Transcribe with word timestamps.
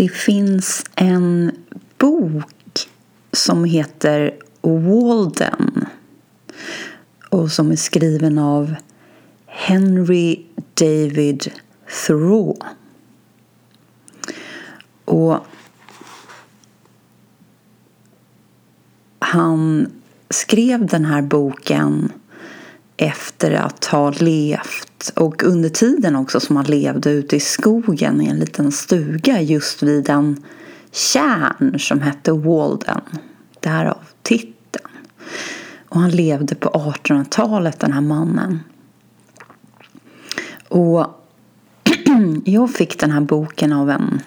Det 0.00 0.08
finns 0.08 0.84
en 0.94 1.52
bok 1.98 2.88
som 3.32 3.64
heter 3.64 4.34
Walden 4.60 5.86
och 7.28 7.52
som 7.52 7.72
är 7.72 7.76
skriven 7.76 8.38
av 8.38 8.74
Henry 9.46 10.44
David 10.74 11.52
Thoreau. 12.06 12.56
Och 15.04 15.38
han 19.18 19.92
skrev 20.30 20.86
den 20.86 21.04
här 21.04 21.22
boken 21.22 22.12
efter 22.96 23.50
att 23.50 23.84
ha 23.84 24.10
levt 24.10 24.89
och 25.08 25.42
under 25.42 25.68
tiden 25.68 26.16
också 26.16 26.40
som 26.40 26.56
han 26.56 26.64
levde 26.64 27.10
ute 27.10 27.36
i 27.36 27.40
skogen 27.40 28.20
i 28.20 28.26
en 28.26 28.38
liten 28.38 28.72
stuga 28.72 29.40
just 29.40 29.82
vid 29.82 30.08
en 30.08 30.44
kärn 30.92 31.78
som 31.78 32.00
hette 32.00 32.32
Walden. 32.32 33.00
Därav 33.60 33.98
titeln. 34.22 34.88
Och 35.88 36.00
han 36.00 36.10
levde 36.10 36.54
på 36.54 36.68
1800-talet 36.68 37.80
den 37.80 37.92
här 37.92 38.00
mannen. 38.00 38.60
Och 40.68 41.06
jag 42.44 42.70
fick 42.70 43.00
den 43.00 43.10
här 43.10 43.20
boken 43.20 43.72
av 43.72 43.90
en 43.90 44.20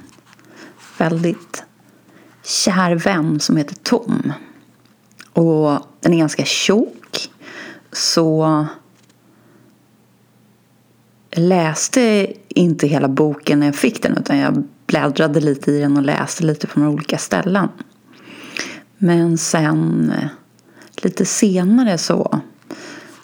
väldigt 0.98 1.64
kär 2.44 2.96
vän 2.96 3.40
som 3.40 3.58
heter 3.58 3.76
Tom. 3.76 4.34
Och 5.34 5.80
den 6.00 6.14
är 6.14 6.18
ganska 6.18 6.46
tjock. 6.46 7.30
Så 7.92 8.66
jag 11.36 11.44
läste 11.44 12.34
inte 12.48 12.88
hela 12.88 13.08
boken 13.08 13.60
när 13.60 13.66
jag 13.66 13.76
fick 13.76 14.04
den 14.04 14.18
utan 14.18 14.38
jag 14.38 14.64
bläddrade 14.88 15.40
lite 15.40 15.72
i 15.72 15.80
den 15.80 15.98
och 15.98 16.04
läste 16.04 16.44
lite 16.44 16.68
på 16.68 16.80
några 16.80 16.92
olika 16.94 17.18
ställen. 17.18 17.70
Men 18.98 19.38
sen 19.38 20.12
eh, 20.18 20.28
lite 20.96 21.26
senare 21.26 21.98
så 21.98 22.40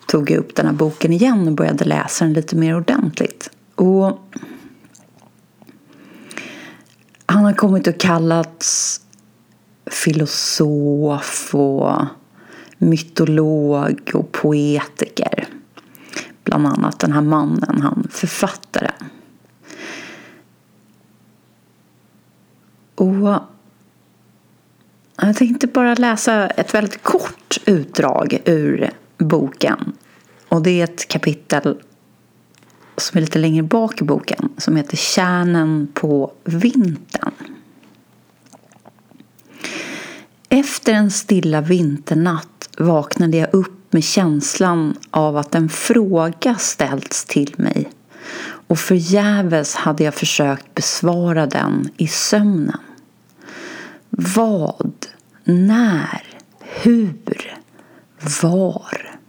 tog 0.08 0.32
jag 0.32 0.38
upp 0.38 0.56
den 0.56 0.66
här 0.66 0.74
boken 0.74 1.14
igen 1.14 1.48
och 1.48 1.54
började 1.54 1.86
läsa 1.86 2.26
den 2.26 2.34
lite 2.34 2.56
mer 2.56 2.76
ordentligt. 2.76 3.50
Och 3.76 4.20
han 7.26 7.46
har 7.46 7.54
kommit 7.54 7.88
att 7.88 7.98
kallats 7.98 9.02
filosof 9.92 11.56
och 11.56 12.06
mytolog 12.78 14.12
och 14.14 14.32
poetiker. 14.32 15.59
Bland 16.50 16.68
annat 16.68 17.00
den 17.00 17.12
här 17.12 17.22
mannen, 17.22 17.82
han 17.82 18.08
författaren. 18.12 19.10
Och 22.96 23.42
jag 25.16 25.36
tänkte 25.36 25.68
bara 25.68 25.96
läsa 25.96 26.48
ett 26.48 26.74
väldigt 26.74 27.04
kort 27.04 27.58
utdrag 27.66 28.42
ur 28.46 28.92
boken. 29.18 29.94
Och 30.48 30.62
det 30.62 30.80
är 30.80 30.84
ett 30.84 31.08
kapitel 31.08 31.82
som 32.98 33.18
är 33.18 33.22
lite 33.22 33.40
längre 33.40 33.64
bak 33.64 34.02
i 34.02 34.04
boken 34.04 34.50
som 34.58 34.76
heter 34.76 34.98
Kärnen 34.98 35.88
på 35.94 36.32
vintern. 36.44 37.34
Efter 40.50 40.94
en 40.94 41.12
stilla 41.12 41.62
vinternatt 41.62 42.70
vaknade 42.78 43.38
jag 43.38 43.54
upp 43.54 43.79
med 43.90 44.04
känslan 44.04 44.98
av 45.12 45.38
att 45.38 45.56
en 45.56 45.70
fråga 45.70 46.56
ställts 46.56 47.26
till 47.26 47.54
mig 47.58 47.90
och 48.68 48.80
förgäves 48.80 49.76
hade 49.76 50.04
jag 50.04 50.14
försökt 50.14 50.76
besvara 50.76 51.46
den 51.46 51.90
i 51.98 52.08
sömnen. 52.08 52.80
Vad? 54.10 55.06
När? 55.44 56.24
Hur? 56.60 57.58
Var? 58.42 59.20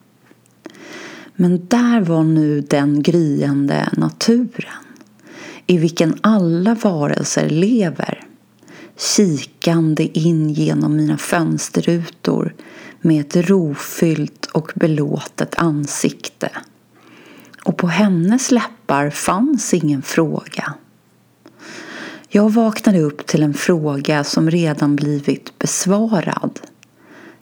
Men 1.36 1.66
där 1.66 2.00
var 2.00 2.24
nu 2.24 2.60
den 2.60 3.02
gryende 3.02 3.88
naturen 3.92 4.84
i 5.66 5.78
vilken 5.78 6.14
alla 6.20 6.74
varelser 6.74 7.48
lever 7.48 8.26
kikande 9.00 10.18
in 10.18 10.50
genom 10.50 10.96
mina 10.96 11.18
fönsterrutor 11.18 12.54
med 13.00 13.20
ett 13.20 13.36
rofyllt 13.36 14.46
och 14.46 14.72
belåtet 14.74 15.54
ansikte. 15.54 16.50
Och 17.64 17.76
på 17.76 17.86
hennes 17.86 18.50
läppar 18.50 19.10
fanns 19.10 19.74
ingen 19.74 20.02
fråga. 20.02 20.74
Jag 22.28 22.50
vaknade 22.52 23.00
upp 23.00 23.26
till 23.26 23.42
en 23.42 23.54
fråga 23.54 24.24
som 24.24 24.50
redan 24.50 24.96
blivit 24.96 25.58
besvarad. 25.58 26.60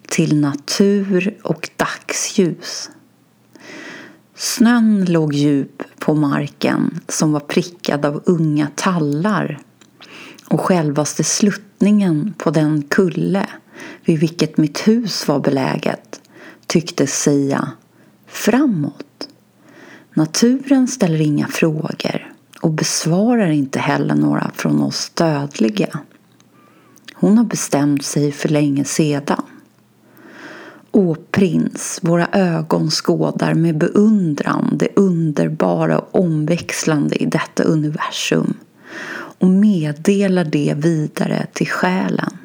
Till 0.08 0.41
natur 0.41 1.38
och 1.42 1.70
dagsljus. 1.76 2.90
Snön 4.34 5.04
låg 5.04 5.34
djup 5.34 5.82
på 5.98 6.14
marken 6.14 7.00
som 7.08 7.32
var 7.32 7.40
prickad 7.40 8.04
av 8.04 8.22
unga 8.26 8.69
tallar 8.75 9.58
och 10.48 10.60
självaste 10.60 11.25
sluttningen 11.78 12.34
på 12.39 12.50
den 12.50 12.83
kulle 12.83 13.47
vid 14.05 14.21
vilket 14.21 14.56
mitt 14.56 14.89
hus 14.89 15.28
var 15.28 15.41
beläget 15.41 16.21
tycktes 16.66 17.22
säga 17.22 17.72
framåt. 18.27 19.28
Naturen 20.15 20.88
ställer 20.88 21.21
inga 21.21 21.47
frågor 21.47 22.33
och 22.62 22.71
besvarar 22.71 23.50
inte 23.50 23.78
heller 23.78 24.15
några 24.15 24.50
från 24.55 24.83
oss 24.83 25.11
dödliga. 25.15 25.99
Hon 27.15 27.38
har 27.38 27.44
bestämt 27.44 28.05
sig 28.05 28.33
för 28.33 28.49
länge 28.49 28.84
sedan. 28.84 29.43
Å 30.91 31.17
prins, 31.31 31.99
våra 32.03 32.28
ögon 32.33 32.91
skådar 32.91 33.55
med 33.55 33.78
beundran 33.78 34.78
det 34.78 34.88
underbara 34.97 35.99
och 35.99 36.21
omväxlande 36.21 37.22
i 37.22 37.27
detta 37.27 37.62
universum 37.62 38.55
och 39.38 39.49
meddelar 39.49 40.44
det 40.44 40.75
vidare 40.76 41.47
till 41.53 41.69
själen. 41.69 42.38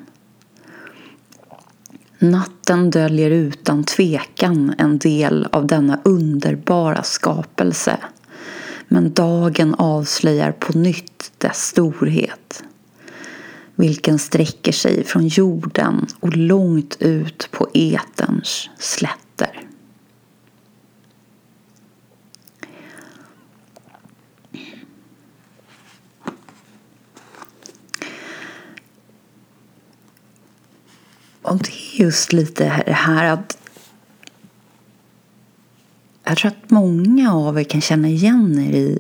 Natten 2.20 2.92
döljer 2.92 3.32
utan 3.32 3.84
tvekan 3.84 4.76
en 4.78 4.98
del 4.98 5.48
av 5.52 5.68
denna 5.68 6.00
underbara 6.04 7.04
skapelse 7.04 7.98
men 8.88 9.14
dagen 9.14 9.76
avslöjar 9.76 10.52
på 10.52 10.78
nytt 10.78 11.32
dess 11.38 11.58
storhet 11.58 12.64
vilken 13.76 14.20
sträcker 14.20 14.72
sig 14.72 15.04
från 15.04 15.28
jorden 15.28 16.08
och 16.20 16.38
långt 16.38 16.98
ut 17.00 17.50
på 17.52 17.68
eterns 17.74 18.70
slätter. 18.78 19.68
Och 31.44 31.58
det 31.58 31.70
är 31.70 32.04
just 32.04 32.34
lite 32.34 32.84
det 32.86 32.94
här 32.94 33.34
att 33.34 33.58
jag 36.24 36.38
tror 36.38 36.52
att 36.52 36.70
många 36.70 37.34
av 37.34 37.60
er 37.60 37.64
kan 37.64 37.82
känna 37.82 38.08
igen 38.08 38.60
er 38.60 38.74
i 38.74 39.00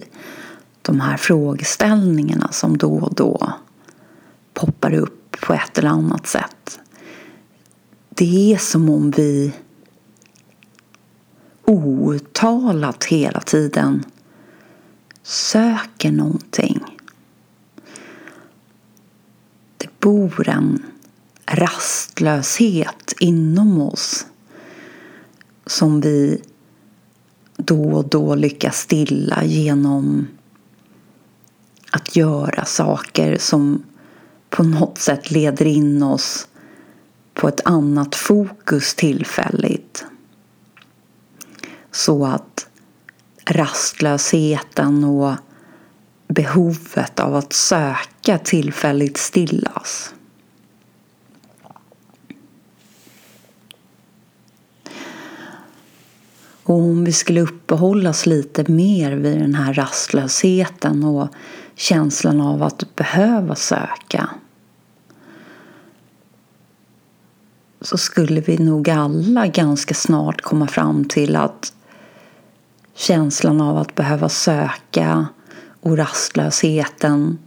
de 0.81 1.00
här 1.00 1.18
frågeställningarna 1.18 2.52
som 2.52 2.78
då 2.78 2.94
och 2.94 3.16
då 3.16 3.54
poppar 4.54 4.94
upp 4.94 5.38
på 5.42 5.54
ett 5.54 5.78
eller 5.78 5.90
annat 5.90 6.28
sätt. 6.28 6.80
Det 8.09 8.54
är 8.54 8.58
som 8.58 8.90
om 8.90 9.12
vi 9.12 9.54
outtalat 11.66 13.04
hela 13.04 13.42
tiden 13.42 14.04
söker 15.24 16.12
någonting. 16.12 16.80
Det 19.78 20.00
bor 20.00 20.50
en 20.50 20.84
rastlöshet 21.56 23.14
inom 23.20 23.82
oss 23.82 24.26
som 25.66 26.02
vi 26.02 26.42
då 27.58 27.92
och 27.92 28.10
då 28.10 28.36
lyckas 28.36 28.78
stilla 28.78 29.44
genom 29.44 30.28
att 31.92 32.16
göra 32.16 32.66
saker 32.66 33.38
som 33.38 33.84
på 34.50 34.64
något 34.64 34.98
sätt 34.98 35.32
leder 35.32 35.66
in 35.66 36.04
oss 36.04 36.48
på 37.34 37.48
ett 37.48 37.62
annat 37.66 38.16
fokus 38.16 38.96
tillfälligt. 38.96 40.06
Så 41.92 42.26
att 42.26 42.68
rastlösheten 43.46 45.04
och 45.04 45.36
behovet 46.28 47.20
av 47.20 47.36
att 47.36 47.54
söka 47.54 48.38
tillfälligt 48.44 49.18
stillas. 49.18 50.14
Och 56.63 56.75
om 56.75 57.04
vi 57.04 57.13
skulle 57.13 57.42
uppehålla 57.42 58.10
oss 58.10 58.25
lite 58.25 58.71
mer 58.71 59.12
vid 59.12 59.39
den 59.39 59.56
här 59.56 59.74
rastlösheten 59.74 61.04
och 61.04 61.27
känslan 61.75 62.42
av 62.42 62.63
att 62.63 62.95
behöva 62.95 63.56
söka 63.56 64.30
så 67.81 67.98
skulle 67.98 68.42
vi 68.42 68.57
nog 68.57 68.89
alla 68.89 69.48
ganska 69.48 69.94
snart 69.94 70.42
komma 70.42 70.68
fram 70.68 71.06
till 71.06 71.36
att 71.36 71.74
känslan 72.94 73.62
av 73.62 73.77
att 73.77 73.95
behöva 73.95 74.30
söka 74.30 75.27
och 75.81 75.98
rastlösheten 75.98 77.38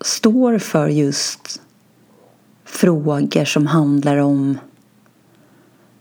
står 0.00 0.58
för 0.58 0.88
just 0.88 1.60
frågor 2.64 3.44
som 3.44 3.66
handlar 3.66 4.16
om 4.16 4.58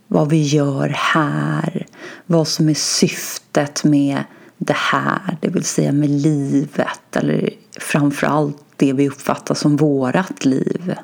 vad 0.07 0.29
vi 0.29 0.41
gör 0.41 0.89
här, 0.89 1.85
vad 2.25 2.47
som 2.47 2.69
är 2.69 2.73
syftet 2.73 3.83
med 3.83 4.23
det 4.57 4.75
här, 4.75 5.37
det 5.41 5.49
vill 5.49 5.63
säga 5.63 5.91
med 5.91 6.09
livet 6.09 7.15
eller 7.15 7.49
framförallt 7.79 8.57
det 8.75 8.93
vi 8.93 9.09
uppfattar 9.09 9.55
som 9.55 9.75
vårat 9.75 10.45
liv. 10.45 10.95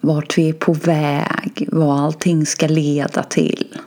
Vart 0.00 0.38
vi 0.38 0.48
är 0.48 0.52
på 0.52 0.72
väg, 0.72 1.68
vad 1.72 2.00
allting 2.00 2.46
ska 2.46 2.66
leda 2.66 3.22
till. 3.22 3.78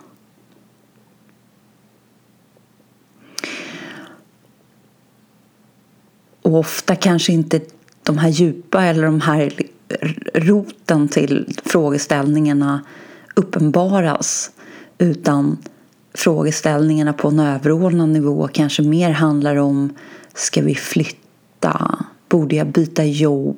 Och 6.41 6.55
ofta 6.55 6.95
kanske 6.95 7.33
inte 7.33 7.61
de 8.03 8.17
här 8.17 8.29
djupa 8.29 8.83
eller 8.83 9.03
de 9.03 9.21
här 9.21 9.51
roten 10.33 11.07
till 11.07 11.57
frågeställningarna 11.65 12.81
uppenbaras 13.35 14.51
utan 14.97 15.57
frågeställningarna 16.13 17.13
på 17.13 17.27
en 17.27 17.39
överordnad 17.39 18.09
nivå 18.09 18.49
kanske 18.53 18.81
mer 18.83 19.11
handlar 19.11 19.55
om 19.55 19.93
Ska 20.33 20.61
vi 20.61 20.75
flytta? 20.75 22.05
Borde 22.29 22.55
jag 22.55 22.67
byta 22.67 23.03
jobb? 23.03 23.57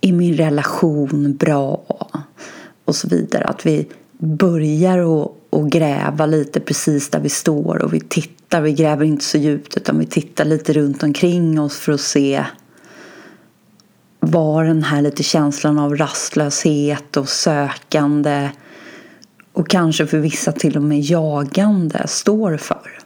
Är 0.00 0.12
min 0.12 0.34
relation 0.34 1.36
bra? 1.36 1.82
Och 2.84 2.96
så 2.96 3.08
vidare. 3.08 3.44
Att 3.44 3.66
vi 3.66 3.88
börjar 4.18 4.98
att 4.98 5.40
och 5.50 5.70
gräva 5.70 6.26
lite 6.26 6.60
precis 6.60 7.10
där 7.10 7.20
vi 7.20 7.28
står 7.28 7.82
och 7.82 7.94
vi 7.94 8.00
tittar, 8.00 8.60
vi 8.60 8.72
gräver 8.72 9.04
inte 9.04 9.24
så 9.24 9.38
djupt 9.38 9.76
utan 9.76 9.98
vi 9.98 10.06
tittar 10.06 10.44
lite 10.44 10.72
runt 10.72 11.02
omkring 11.02 11.60
oss 11.60 11.78
för 11.78 11.92
att 11.92 12.00
se 12.00 12.44
var 14.20 14.64
den 14.64 14.82
här 14.82 15.02
lite 15.02 15.22
känslan 15.22 15.78
av 15.78 15.96
rastlöshet 15.96 17.16
och 17.16 17.28
sökande 17.28 18.50
och 19.52 19.68
kanske 19.68 20.06
för 20.06 20.18
vissa 20.18 20.52
till 20.52 20.76
och 20.76 20.82
med 20.82 21.00
jagande 21.00 22.06
står 22.08 22.56
för. 22.56 22.98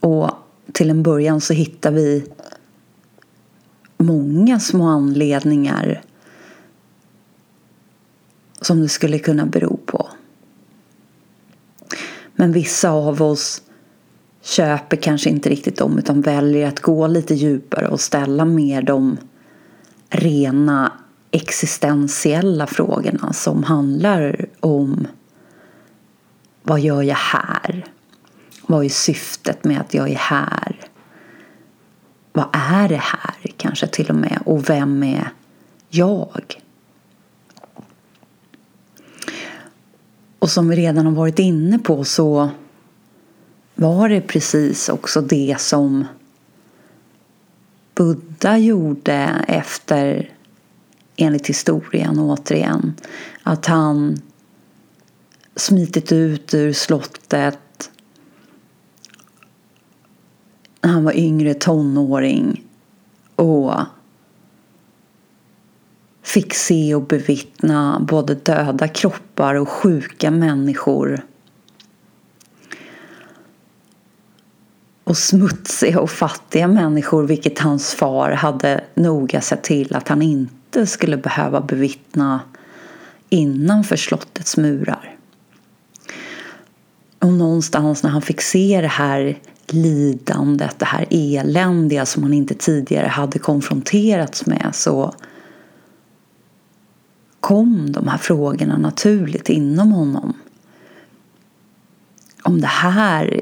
Och 0.00 0.30
till 0.72 0.90
en 0.90 1.02
början 1.02 1.40
så 1.40 1.52
hittar 1.52 1.90
vi 1.90 2.26
många 3.98 4.60
små 4.60 4.84
anledningar 4.88 6.02
som 8.60 8.82
det 8.82 8.88
skulle 8.88 9.18
kunna 9.18 9.46
bero 9.46 9.76
på. 9.86 10.08
Men 12.36 12.52
vissa 12.52 12.90
av 12.90 13.22
oss 13.22 13.62
köper 14.46 14.96
kanske 14.96 15.30
inte 15.30 15.48
riktigt 15.48 15.78
dem 15.78 15.98
utan 15.98 16.20
väljer 16.20 16.68
att 16.68 16.80
gå 16.80 17.06
lite 17.06 17.34
djupare 17.34 17.88
och 17.88 18.00
ställa 18.00 18.44
mer 18.44 18.82
de 18.82 19.16
rena 20.08 20.92
existentiella 21.30 22.66
frågorna 22.66 23.32
som 23.32 23.62
handlar 23.62 24.46
om 24.60 25.06
vad 26.62 26.80
gör 26.80 27.02
jag 27.02 27.16
här? 27.16 27.84
Vad 28.66 28.84
är 28.84 28.88
syftet 28.88 29.64
med 29.64 29.80
att 29.80 29.94
jag 29.94 30.10
är 30.10 30.16
här? 30.16 30.76
Vad 32.32 32.46
är 32.52 32.88
det 32.88 33.02
här 33.02 33.36
kanske 33.56 33.86
till 33.86 34.10
och 34.10 34.16
med? 34.16 34.38
Och 34.44 34.70
vem 34.70 35.02
är 35.02 35.28
jag? 35.88 36.62
Och 40.38 40.50
som 40.50 40.68
vi 40.68 40.76
redan 40.76 41.06
har 41.06 41.12
varit 41.12 41.38
inne 41.38 41.78
på 41.78 42.04
så 42.04 42.50
var 43.76 44.08
det 44.08 44.20
precis 44.20 44.88
också 44.88 45.20
det 45.20 45.56
som 45.60 46.04
Buddha 47.94 48.58
gjorde 48.58 49.44
efter, 49.48 50.30
enligt 51.16 51.46
historien 51.46 52.18
återigen, 52.18 52.94
att 53.42 53.66
han 53.66 54.16
smitit 55.56 56.12
ut 56.12 56.54
ur 56.54 56.72
slottet 56.72 57.90
när 60.80 60.90
han 60.90 61.04
var 61.04 61.16
yngre 61.16 61.54
tonåring 61.54 62.64
och 63.36 63.72
fick 66.22 66.54
se 66.54 66.94
och 66.94 67.06
bevittna 67.06 68.06
både 68.08 68.34
döda 68.34 68.88
kroppar 68.88 69.54
och 69.54 69.68
sjuka 69.68 70.30
människor. 70.30 71.22
Och 75.06 75.16
smutsiga 75.16 76.00
och 76.00 76.10
fattiga 76.10 76.68
människor, 76.68 77.26
vilket 77.26 77.58
hans 77.58 77.94
far 77.94 78.30
hade 78.30 78.84
noga 78.94 79.40
sett 79.40 79.62
till 79.62 79.96
att 79.96 80.08
han 80.08 80.22
inte 80.22 80.86
skulle 80.86 81.16
behöva 81.16 81.60
bevittna 81.60 82.40
innanför 83.28 83.96
slottets 83.96 84.56
murar. 84.56 85.16
Och 87.18 87.32
någonstans 87.32 88.02
när 88.02 88.10
han 88.10 88.22
fick 88.22 88.40
se 88.40 88.80
det 88.80 88.86
här 88.86 89.38
lidandet, 89.66 90.78
det 90.78 90.84
här 90.84 91.06
eländiga 91.10 92.06
som 92.06 92.22
han 92.22 92.32
inte 92.32 92.54
tidigare 92.54 93.06
hade 93.06 93.38
konfronterats 93.38 94.46
med 94.46 94.70
så 94.72 95.14
kom 97.40 97.92
de 97.92 98.08
här 98.08 98.18
frågorna 98.18 98.78
naturligt 98.78 99.48
inom 99.48 99.92
honom. 99.92 100.34
Om 102.42 102.60
det 102.60 102.66
här 102.66 103.40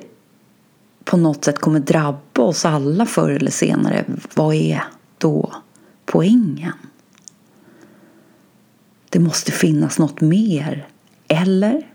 på 1.04 1.16
något 1.16 1.44
sätt 1.44 1.58
kommer 1.58 1.80
drabba 1.80 2.42
oss 2.42 2.64
alla 2.64 3.06
förr 3.06 3.30
eller 3.30 3.50
senare, 3.50 4.04
vad 4.34 4.54
är 4.54 4.84
då 5.18 5.54
poängen? 6.06 6.72
Det 9.10 9.18
måste 9.18 9.52
finnas 9.52 9.98
något 9.98 10.20
mer, 10.20 10.88
eller? 11.28 11.90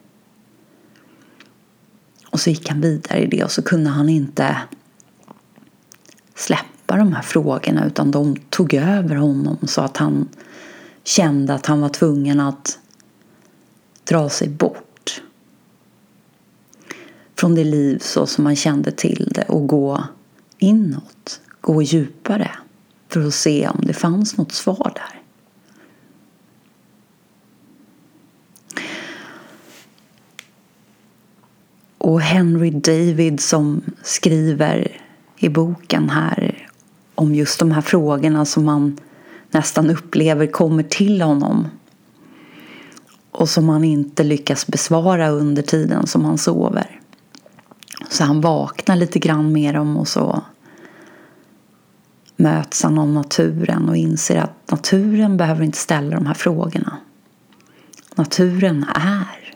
Och 2.29 2.39
så 2.39 2.49
gick 2.49 2.69
han 2.69 2.81
vidare 2.81 3.19
i 3.19 3.27
det 3.27 3.43
och 3.43 3.51
så 3.51 3.61
kunde 3.61 3.89
han 3.89 4.09
inte 4.09 4.57
släppa 6.35 6.97
de 6.97 7.13
här 7.13 7.21
frågorna 7.21 7.85
utan 7.85 8.11
de 8.11 8.35
tog 8.49 8.73
över 8.73 9.15
honom 9.15 9.57
så 9.67 9.81
att 9.81 9.97
han 9.97 10.27
kände 11.03 11.53
att 11.53 11.65
han 11.65 11.81
var 11.81 11.89
tvungen 11.89 12.39
att 12.39 12.79
dra 14.03 14.29
sig 14.29 14.49
bort 14.49 14.88
från 17.39 17.55
det 17.55 17.63
liv 17.63 17.99
så 18.01 18.25
som 18.25 18.45
han 18.45 18.55
kände 18.55 18.91
till 18.91 19.31
det 19.35 19.43
och 19.43 19.67
gå 19.67 20.03
inåt, 20.57 21.41
gå 21.61 21.81
djupare 21.81 22.51
för 23.07 23.27
att 23.27 23.33
se 23.33 23.67
om 23.67 23.81
det 23.85 23.93
fanns 23.93 24.37
något 24.37 24.51
svar 24.51 24.91
där. 24.95 25.21
Och 31.97 32.21
Henry 32.21 32.71
David 32.71 33.39
som 33.39 33.81
skriver 34.03 35.01
i 35.37 35.49
boken 35.49 36.09
här 36.09 36.69
om 37.15 37.35
just 37.35 37.59
de 37.59 37.71
här 37.71 37.81
frågorna 37.81 38.45
som 38.45 38.65
man 38.65 38.97
nästan 39.51 39.89
upplever 39.89 40.47
kommer 40.47 40.83
till 40.83 41.21
honom 41.21 41.67
och 43.31 43.49
som 43.49 43.69
han 43.69 43.83
inte 43.83 44.23
lyckas 44.23 44.67
besvara 44.67 45.29
under 45.29 45.61
tiden 45.61 46.07
som 46.07 46.25
han 46.25 46.37
sover. 46.37 46.98
Så 48.09 48.23
han 48.23 48.41
vaknar 48.41 48.95
lite 48.95 49.19
grann 49.19 49.51
med 49.51 49.75
dem 49.75 49.97
och 49.97 50.07
så 50.07 50.43
möts 52.35 52.83
han 52.83 52.97
av 52.97 53.07
naturen 53.07 53.89
och 53.89 53.97
inser 53.97 54.37
att 54.37 54.71
naturen 54.71 55.37
behöver 55.37 55.63
inte 55.63 55.77
ställa 55.77 56.15
de 56.15 56.25
här 56.25 56.33
frågorna. 56.33 56.97
Naturen 58.15 58.85
är. 58.95 59.53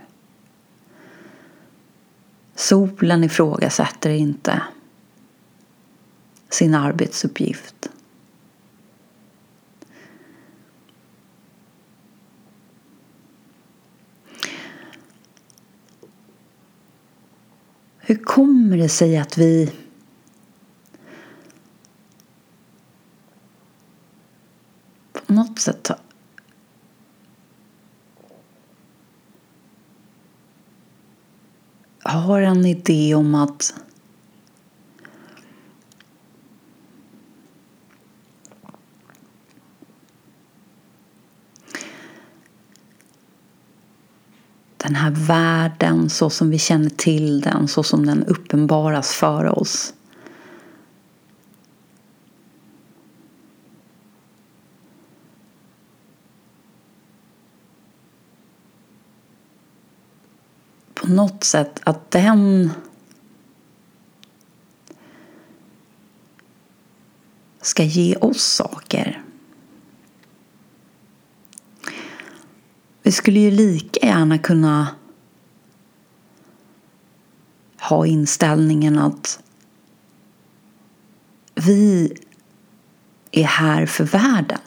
Solen 2.56 3.24
ifrågasätter 3.24 4.10
inte 4.10 4.62
sin 6.50 6.76
arbetsuppgift. 6.76 7.90
Hur 18.06 18.16
kommer 18.16 18.78
det 18.78 18.90
sig 18.90 19.18
att 19.18 19.38
vi 19.38 19.72
på 25.14 25.34
något 25.34 25.60
sätt 25.60 25.88
har 25.88 26.00
har 32.04 32.42
en 32.42 32.66
idé 32.66 33.16
om 33.16 33.36
att 33.36 33.74
här 45.04 45.12
världen 45.12 46.10
så 46.10 46.30
som 46.30 46.50
vi 46.50 46.60
känner 46.60 46.90
till 46.90 47.42
den, 47.42 47.68
så 47.68 47.84
som 47.84 48.06
den 48.06 48.24
uppenbaras 48.24 49.14
för 49.14 49.60
oss. 49.60 49.94
På 60.94 61.08
något 61.08 61.44
sätt 61.44 61.80
att 61.84 62.12
den 62.12 62.72
ska 67.62 67.84
ge 67.84 68.16
oss 68.16 68.44
saker. 68.44 69.24
Vi 73.04 73.12
skulle 73.12 73.40
ju 73.40 73.52
lika 73.52 74.08
gärna 74.08 74.38
kunna 74.38 74.88
ha 77.80 78.06
inställningen 78.06 79.00
att 79.00 79.40
vi 81.56 82.14
är 83.32 83.44
här 83.44 83.86
för 83.86 84.04
världen. 84.04 84.60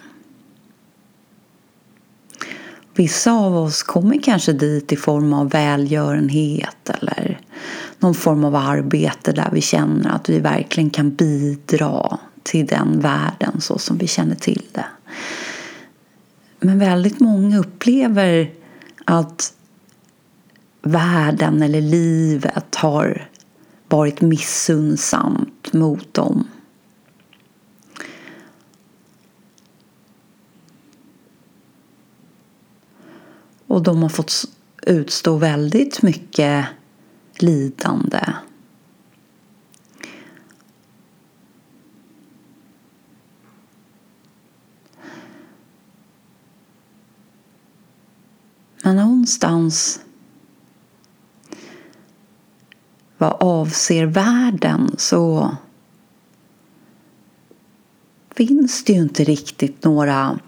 Vissa 2.94 3.32
av 3.32 3.56
oss 3.56 3.82
kommer 3.82 4.22
kanske 4.22 4.52
dit 4.52 4.92
i 4.92 4.96
form 4.96 5.32
av 5.32 5.50
välgörenhet 5.50 6.90
eller 6.90 7.40
någon 7.98 8.14
form 8.14 8.44
av 8.44 8.54
arbete 8.54 9.32
där 9.32 9.50
vi 9.52 9.60
känner 9.60 10.10
att 10.10 10.28
vi 10.28 10.38
verkligen 10.38 10.90
kan 10.90 11.14
bidra 11.14 12.18
till 12.42 12.66
den 12.66 13.00
världen 13.00 13.60
så 13.60 13.78
som 13.78 13.98
vi 13.98 14.06
känner 14.06 14.34
till 14.34 14.62
det. 14.72 14.86
Men 16.66 16.78
väldigt 16.78 17.20
många 17.20 17.58
upplever 17.58 18.54
att 19.04 19.54
världen 20.82 21.62
eller 21.62 21.80
livet 21.80 22.74
har 22.74 23.28
varit 23.88 24.20
missunnsamt 24.20 25.72
mot 25.72 26.14
dem. 26.14 26.48
Och 33.66 33.82
de 33.82 34.02
har 34.02 34.08
fått 34.08 34.44
utstå 34.82 35.36
väldigt 35.36 36.02
mycket 36.02 36.66
lidande. 37.38 38.20
Men 48.86 48.98
någonstans. 49.26 50.00
Vad 53.18 53.36
avser 53.40 54.06
världen 54.06 54.94
så 54.98 55.56
finns 58.30 58.84
det 58.84 58.92
ju 58.92 59.02
inte 59.02 59.24
riktigt 59.24 59.84
några 59.84 60.38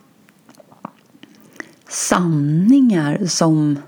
sanningar 1.89 3.27
som 3.27 3.79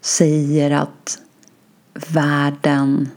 säger 0.00 0.70
att 0.70 1.18
världen 2.08 3.08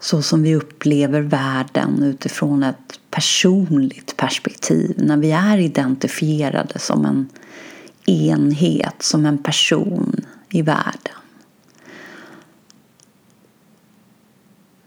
så 0.00 0.22
som 0.22 0.42
vi 0.42 0.54
upplever 0.54 1.20
världen 1.20 2.02
utifrån 2.02 2.62
ett 2.62 3.00
personligt 3.10 4.13
perspektiv 4.24 4.94
när 4.98 5.16
vi 5.16 5.32
är 5.32 5.58
identifierade 5.58 6.78
som 6.78 7.04
en 7.04 7.28
enhet, 8.06 9.02
som 9.02 9.26
en 9.26 9.38
person 9.38 10.26
i 10.50 10.62
världen. 10.62 11.14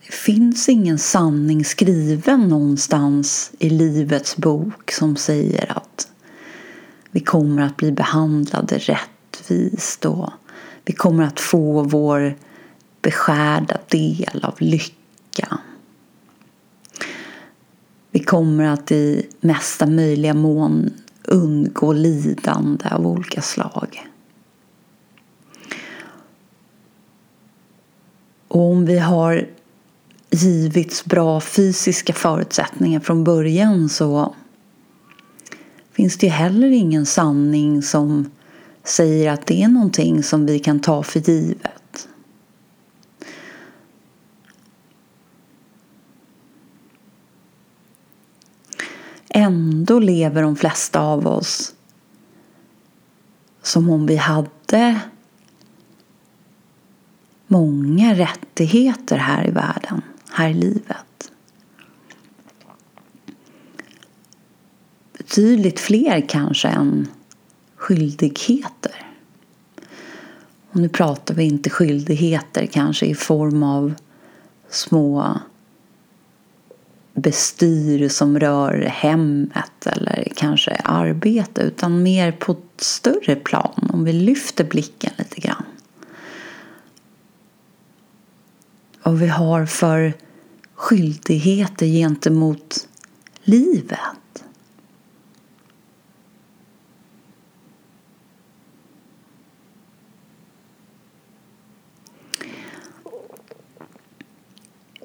Det 0.05 0.13
finns 0.13 0.69
ingen 0.69 0.99
sanning 0.99 1.65
skriven 1.65 2.47
någonstans 2.47 3.51
i 3.59 3.69
Livets 3.69 4.37
bok 4.37 4.91
som 4.91 5.15
säger 5.15 5.77
att 5.77 6.07
vi 7.11 7.19
kommer 7.19 7.61
att 7.61 7.77
bli 7.77 7.91
behandlade 7.91 8.77
rättvist 8.77 10.05
och 10.05 10.29
vi 10.85 10.93
kommer 10.93 11.23
att 11.23 11.39
få 11.39 11.81
vår 11.83 12.35
beskärda 13.01 13.77
del 13.87 14.39
av 14.43 14.55
lycka. 14.57 15.59
Vi 18.11 18.19
kommer 18.19 18.63
att 18.63 18.91
i 18.91 19.25
mesta 19.39 19.85
möjliga 19.85 20.33
mån 20.33 20.89
undgå 21.23 21.93
lidande 21.93 22.89
av 22.91 23.07
olika 23.07 23.41
slag. 23.41 24.07
Och 28.47 28.61
om 28.61 28.85
vi 28.85 28.99
har 28.99 29.47
givits 30.29 31.05
bra 31.05 31.41
fysiska 31.41 32.13
förutsättningar 32.13 32.99
från 32.99 33.23
början 33.23 33.89
så 33.89 34.35
finns 35.91 36.17
det 36.17 36.25
ju 36.25 36.31
heller 36.31 36.67
ingen 36.67 37.05
sanning 37.05 37.81
som 37.81 38.31
säger 38.83 39.31
att 39.31 39.45
det 39.45 39.63
är 39.63 39.67
någonting 39.67 40.23
som 40.23 40.45
vi 40.45 40.59
kan 40.59 40.79
ta 40.79 41.03
för 41.03 41.19
givet. 41.19 41.76
Ändå 49.39 49.99
lever 49.99 50.41
de 50.41 50.55
flesta 50.55 51.01
av 51.01 51.27
oss 51.27 51.75
som 53.61 53.89
om 53.89 54.05
vi 54.05 54.15
hade 54.15 55.01
många 57.47 58.13
rättigheter 58.13 59.17
här 59.17 59.47
i 59.47 59.51
världen, 59.51 60.01
här 60.31 60.49
i 60.49 60.53
livet. 60.53 61.31
Betydligt 65.17 65.79
fler 65.79 66.29
kanske 66.29 66.67
än 66.67 67.07
skyldigheter. 67.75 69.11
Och 70.71 70.79
nu 70.79 70.89
pratar 70.89 71.35
vi 71.35 71.43
inte 71.43 71.69
skyldigheter 71.69 72.65
kanske 72.65 73.05
i 73.05 73.15
form 73.15 73.63
av 73.63 73.93
små 74.69 75.39
bestyr 77.17 78.09
som 78.09 78.39
rör 78.39 78.81
hemmet 78.81 79.87
eller 79.87 80.27
kanske 80.35 80.75
arbete 80.83 81.61
utan 81.61 82.03
mer 82.03 82.31
på 82.31 82.51
ett 82.51 82.81
större 82.81 83.35
plan 83.35 83.89
om 83.93 84.03
vi 84.03 84.13
lyfter 84.13 84.63
blicken 84.63 85.11
lite 85.17 85.41
grann. 85.41 85.65
Vad 89.03 89.17
vi 89.17 89.27
har 89.27 89.65
för 89.65 90.13
skyldigheter 90.75 91.85
gentemot 91.85 92.87
livet. 93.43 94.43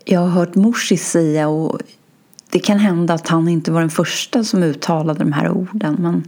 Jag 0.04 0.20
har 0.20 0.28
hört 0.28 0.54
Morsi 0.54 0.96
säga 0.96 1.48
och 1.48 1.80
det 2.52 2.58
kan 2.58 2.78
hända 2.78 3.14
att 3.14 3.28
han 3.28 3.48
inte 3.48 3.72
var 3.72 3.80
den 3.80 3.90
första 3.90 4.44
som 4.44 4.62
uttalade 4.62 5.18
de 5.18 5.32
här 5.32 5.50
orden 5.50 5.96
men 5.98 6.24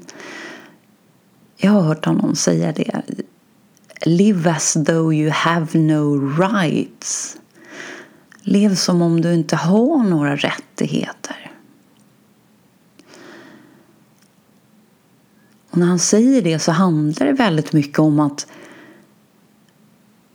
jag 1.57 1.71
har 1.71 1.81
hört 1.81 2.05
honom 2.05 2.37
säga 2.37 2.73
det. 2.73 3.03
Live 4.05 4.51
as 4.51 4.73
though 4.73 5.15
you 5.15 5.31
have 5.31 5.79
no 5.79 6.37
rights. 6.39 7.37
Lev 8.43 8.75
som 8.75 9.03
om 9.03 9.21
du 9.21 9.35
inte 9.35 9.57
har 9.57 10.05
några 10.05 10.37
rättigheter. 10.37 11.53
Och 15.71 15.79
när 15.79 15.87
han 15.87 15.99
säger 15.99 16.43
det 16.43 16.59
så 16.59 16.73
handlar 16.73 17.27
det 17.27 17.33
väldigt 17.33 17.73
mycket 17.73 17.99
om 17.99 18.21
att 18.21 18.47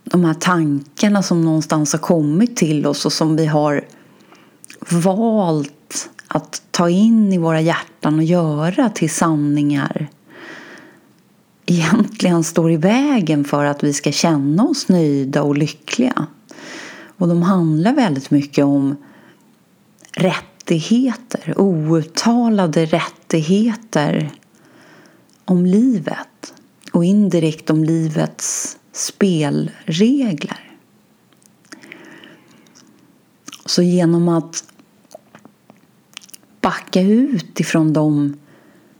de 0.04 0.24
här 0.24 0.34
tankarna 0.34 1.22
som 1.22 1.44
någonstans 1.44 1.92
har 1.92 2.00
kommit 2.00 2.56
till 2.56 2.86
oss 2.86 3.06
och 3.06 3.12
som 3.12 3.36
vi 3.36 3.46
har 3.46 3.84
valt 4.88 6.10
att 6.28 6.62
ta 6.70 6.90
in 6.90 7.32
i 7.32 7.38
våra 7.38 7.60
hjärtan 7.60 8.18
och 8.18 8.24
göra 8.24 8.90
till 8.90 9.10
sanningar 9.10 10.08
egentligen 11.70 12.44
står 12.44 12.72
i 12.72 12.76
vägen 12.76 13.44
för 13.44 13.64
att 13.64 13.84
vi 13.84 13.92
ska 13.92 14.12
känna 14.12 14.64
oss 14.64 14.88
nöjda 14.88 15.42
och 15.42 15.58
lyckliga. 15.58 16.26
Och 17.16 17.28
de 17.28 17.42
handlar 17.42 17.92
väldigt 17.92 18.30
mycket 18.30 18.64
om 18.64 18.96
rättigheter, 20.12 21.54
outtalade 21.56 22.86
rättigheter 22.86 24.30
om 25.44 25.66
livet 25.66 26.54
och 26.92 27.04
indirekt 27.04 27.70
om 27.70 27.84
livets 27.84 28.78
spelregler. 28.92 30.70
Så 33.66 33.82
genom 33.82 34.28
att 34.28 34.64
backa 36.60 37.00
ut 37.00 37.60
ifrån 37.60 37.92
de 37.92 38.36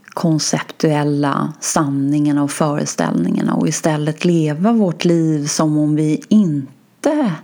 konceptuella 0.04 1.52
sanningarna 1.60 2.42
och 2.42 2.50
föreställningarna 2.50 3.54
och 3.54 3.68
istället 3.68 4.24
leva 4.24 4.72
vårt 4.72 5.04
liv 5.04 5.46
som 5.46 5.78
om 5.78 5.96
vi 5.96 6.22
inte 6.28 7.34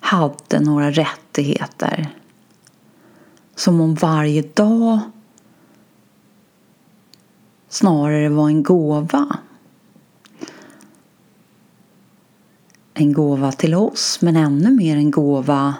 hade 0.00 0.60
några 0.60 0.90
rättigheter. 0.90 2.08
Som 3.54 3.80
om 3.80 3.94
varje 3.94 4.42
dag 4.42 5.00
snarare 7.68 8.28
var 8.28 8.48
en 8.48 8.62
gåva. 8.62 9.38
En 12.94 13.12
gåva 13.12 13.52
till 13.52 13.74
oss 13.74 14.18
men 14.22 14.36
ännu 14.36 14.70
mer 14.70 14.96
en 14.96 15.10
gåva 15.10 15.74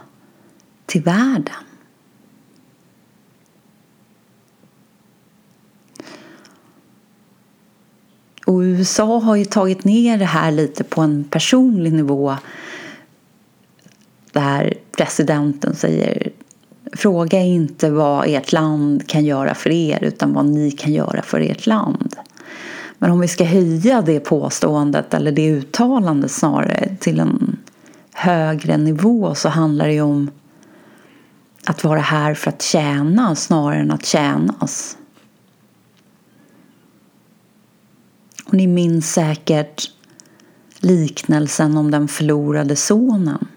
till 0.87 1.03
världen. 1.03 1.55
Och 8.53 8.61
USA 8.61 9.19
har 9.19 9.37
ju 9.37 9.45
tagit 9.45 9.85
ner 9.85 10.19
det 10.19 10.25
här 10.25 10.51
lite 10.51 10.85
på 10.85 11.01
en 11.01 11.25
personlig 11.25 11.93
nivå 11.93 12.37
där 14.33 14.75
presidenten 14.97 15.75
säger 15.75 16.33
Fråga 16.93 17.41
inte 17.41 17.91
vad 17.91 18.27
ert 18.29 18.53
land 18.53 19.09
kan 19.09 19.25
göra 19.25 19.55
för 19.55 19.71
er 19.71 19.99
utan 20.03 20.33
vad 20.33 20.47
ni 20.47 20.71
kan 20.71 20.93
göra 20.93 21.23
för 21.23 21.41
ert 21.41 21.67
land. 21.67 22.17
Men 22.99 23.11
om 23.11 23.21
vi 23.21 23.29
ska 23.29 23.45
höja 23.45 24.03
det 24.03 24.21
påståendet 24.21 25.15
eller 25.15 25.33
det 25.33 25.49
uttalandet 25.49 26.31
snarare 26.31 26.97
till 27.01 27.21
en 27.21 27.57
högre 28.13 28.77
nivå 28.77 29.35
så 29.35 29.49
handlar 29.49 29.87
det 29.87 29.93
ju 29.93 30.03
om 30.03 30.31
att 31.67 31.85
vara 31.85 32.01
här 32.01 32.35
för 32.35 32.49
att 32.49 32.63
tjäna 32.63 33.35
snarare 33.35 33.81
än 33.81 33.91
att 33.91 34.07
tjänas. 34.07 34.97
Och 38.53 38.57
ni 38.57 38.67
minns 38.67 39.13
säkert 39.13 39.91
liknelsen 40.81 41.77
om 41.77 41.91
den 41.91 42.09
förlorade 42.09 42.77
sonen. 42.77 43.49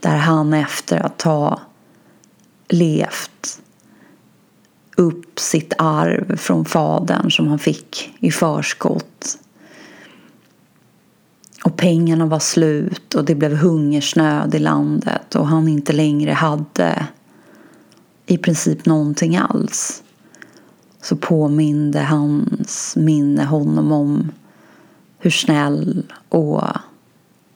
Där 0.00 0.16
han 0.16 0.54
efter 0.54 0.98
att 1.06 1.22
ha 1.22 1.60
levt 2.68 3.60
upp 4.96 5.38
sitt 5.38 5.72
arv 5.78 6.36
från 6.36 6.64
fadern 6.64 7.30
som 7.30 7.48
han 7.48 7.58
fick 7.58 8.14
i 8.18 8.30
förskott. 8.30 9.38
Och 11.64 11.76
pengarna 11.76 12.26
var 12.26 12.38
slut 12.38 13.14
och 13.14 13.24
det 13.24 13.34
blev 13.34 13.54
hungersnöd 13.54 14.54
i 14.54 14.58
landet 14.58 15.34
och 15.34 15.46
han 15.46 15.68
inte 15.68 15.92
längre 15.92 16.32
hade 16.32 17.06
i 18.26 18.38
princip 18.38 18.86
någonting 18.86 19.36
alls 19.36 20.02
så 21.02 21.16
påminde 21.16 22.00
hans 22.00 22.96
minne 22.96 23.44
honom 23.44 23.92
om 23.92 24.32
hur 25.18 25.30
snäll 25.30 26.12
och 26.28 26.62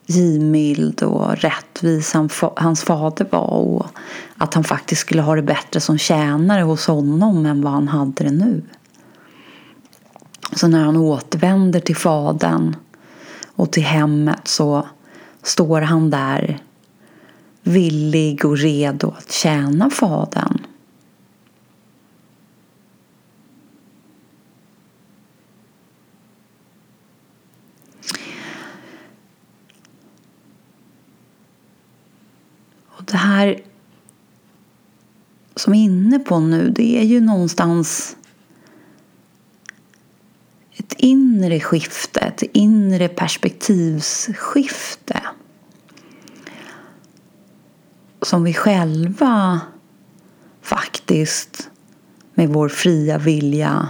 givmild 0.06 1.02
och 1.02 1.36
rättvis 1.36 2.14
hans 2.56 2.82
fader 2.82 3.26
var 3.30 3.50
och 3.50 3.86
att 4.36 4.54
han 4.54 4.64
faktiskt 4.64 5.00
skulle 5.00 5.22
ha 5.22 5.34
det 5.34 5.42
bättre 5.42 5.80
som 5.80 5.98
tjänare 5.98 6.62
hos 6.62 6.86
honom 6.86 7.46
än 7.46 7.62
vad 7.62 7.72
han 7.72 7.88
hade 7.88 8.24
det 8.24 8.30
nu. 8.30 8.62
Så 10.52 10.68
när 10.68 10.84
han 10.84 10.96
återvänder 10.96 11.80
till 11.80 11.96
fadern 11.96 12.76
och 13.46 13.72
till 13.72 13.82
hemmet 13.82 14.48
så 14.48 14.86
står 15.42 15.80
han 15.80 16.10
där 16.10 16.62
villig 17.62 18.44
och 18.44 18.58
redo 18.58 19.14
att 19.18 19.32
tjäna 19.32 19.90
fadern. 19.90 20.58
det 33.12 33.18
här 33.18 33.60
som 35.56 35.72
vi 35.72 35.78
är 35.78 35.84
inne 35.84 36.11
på 36.24 36.40
nu, 36.40 36.70
det 36.70 36.98
är 36.98 37.02
ju 37.02 37.20
någonstans 37.20 38.16
ett 40.76 40.92
inre 40.92 41.60
skifte, 41.60 42.20
ett 42.20 42.42
inre 42.52 43.08
perspektivsskifte. 43.08 45.22
Som 48.22 48.44
vi 48.44 48.54
själva 48.54 49.60
faktiskt 50.62 51.70
med 52.34 52.48
vår 52.48 52.68
fria 52.68 53.18
vilja 53.18 53.88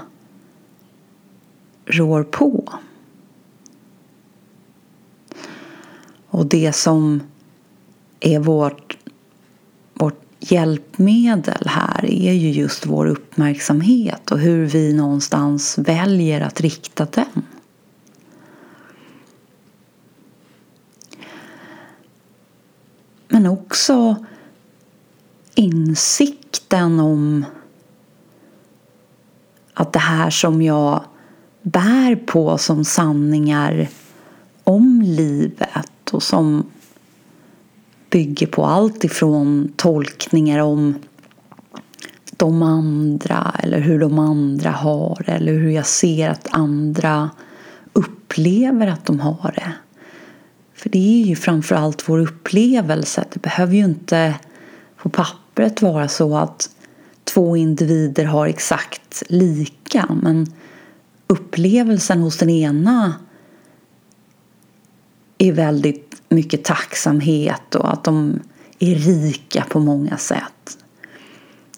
rår 1.87 2.23
på. 2.23 2.73
Och 6.27 6.47
det 6.47 6.73
som 6.73 7.21
är 8.21 8.39
vårt 8.39 8.99
hjälpmedel 10.51 11.67
här 11.67 12.05
är 12.05 12.33
ju 12.33 12.51
just 12.51 12.87
vår 12.87 13.07
uppmärksamhet 13.07 14.31
och 14.31 14.39
hur 14.39 14.67
vi 14.67 14.93
någonstans 14.93 15.79
väljer 15.79 16.41
att 16.41 16.61
rikta 16.61 17.05
den. 17.05 17.45
Men 23.29 23.47
också 23.47 24.17
insikten 25.55 27.01
om 27.01 27.45
att 29.75 29.93
det 29.93 29.99
här 29.99 30.31
som 30.31 30.63
jag 30.63 31.05
bär 31.63 32.17
på 32.17 32.59
som 32.59 32.85
sanningar 32.85 33.89
om 34.65 35.03
livet 35.03 36.11
och 36.13 36.23
som 36.23 36.67
bygger 38.13 38.47
på 38.47 38.65
allt 38.67 39.05
ifrån 39.05 39.73
tolkningar 39.77 40.59
om 40.59 40.95
de 42.31 42.63
andra 42.63 43.55
eller 43.63 43.81
hur 43.81 44.01
de 44.01 44.19
andra 44.19 44.71
har 44.71 45.25
eller 45.27 45.53
hur 45.53 45.71
jag 45.71 45.87
ser 45.87 46.29
att 46.29 46.49
andra 46.51 47.31
upplever 47.93 48.87
att 48.87 49.07
de 49.07 49.21
har 49.21 49.53
det. 49.55 49.73
För 50.75 50.89
det 50.91 51.23
är 51.23 51.27
ju 51.27 51.37
framförallt 51.37 52.09
vår 52.09 52.19
upplevelse. 52.19 53.25
Det 53.33 53.43
behöver 53.43 53.75
ju 53.75 53.85
inte 53.85 54.35
på 54.97 55.09
pappret 55.09 55.83
vara 55.83 56.09
så 56.09 56.37
att 56.37 56.71
två 57.25 57.57
individer 57.57 58.25
har 58.25 58.47
exakt 58.47 59.23
lika 59.29 60.07
men 60.23 60.47
upplevelsen 61.27 62.21
hos 62.21 62.39
den 62.39 62.51
ena 62.51 63.15
är 65.39 65.53
väldigt 65.53 66.12
mycket 66.33 66.65
tacksamhet 66.65 67.75
och 67.75 67.93
att 67.93 68.05
de 68.05 68.41
är 68.79 68.95
rika 68.95 69.65
på 69.69 69.81
många 69.81 70.17
sätt. 70.17 70.79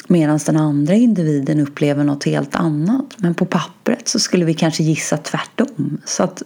Medan 0.09 0.41
den 0.47 0.57
andra 0.57 0.95
individen 0.95 1.61
upplever 1.61 2.05
något 2.05 2.25
helt 2.25 2.55
annat. 2.55 3.07
Men 3.17 3.35
på 3.35 3.47
pappret 3.47 4.09
så 4.09 4.19
skulle 4.19 4.45
vi 4.45 4.55
kanske 4.55 4.83
gissa 4.83 5.17
tvärtom. 5.17 5.99
Så 6.05 6.23
att 6.23 6.43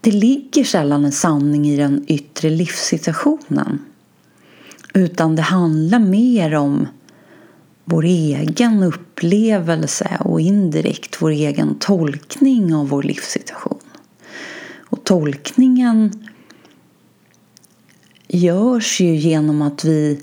det 0.00 0.10
ligger 0.10 0.64
sällan 0.64 1.04
en 1.04 1.12
sanning 1.12 1.68
i 1.68 1.76
den 1.76 2.04
yttre 2.08 2.50
livssituationen. 2.50 3.78
Utan 4.94 5.36
det 5.36 5.42
handlar 5.42 5.98
mer 5.98 6.54
om 6.54 6.86
vår 7.84 8.04
egen 8.04 8.82
upplevelse 8.82 10.16
och 10.20 10.40
indirekt 10.40 11.22
vår 11.22 11.30
egen 11.30 11.74
tolkning 11.78 12.74
av 12.74 12.88
vår 12.88 13.02
livssituation. 13.02 13.78
Och 14.78 15.04
tolkningen 15.04 16.28
görs 18.32 19.00
ju 19.00 19.16
genom 19.16 19.62
att 19.62 19.84
vi 19.84 20.20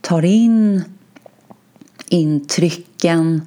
tar 0.00 0.24
in 0.24 0.82
intrycken 2.08 3.42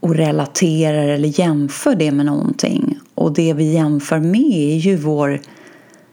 och 0.00 0.14
relaterar 0.14 1.08
eller 1.08 1.40
jämför 1.40 1.94
det 1.94 2.12
med 2.12 2.26
någonting. 2.26 2.98
Och 3.14 3.32
det 3.32 3.52
vi 3.52 3.72
jämför 3.72 4.18
med 4.18 4.52
är 4.52 4.76
ju 4.76 4.96
vår 4.96 5.40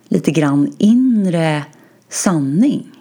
lite 0.08 0.32
grann 0.32 0.74
inre 0.78 1.64
sanning. 2.10 2.92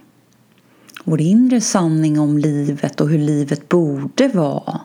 Vår 1.05 1.21
inre 1.21 1.61
sanning 1.61 2.21
om 2.21 2.39
livet 2.39 3.01
och 3.01 3.09
hur 3.09 3.19
livet 3.19 3.69
borde 3.69 4.29
vara. 4.29 4.81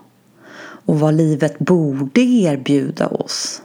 Och 0.86 1.00
vad 1.00 1.14
livet 1.14 1.60
borde 1.60 2.22
erbjuda 2.22 3.08
oss 3.08 3.62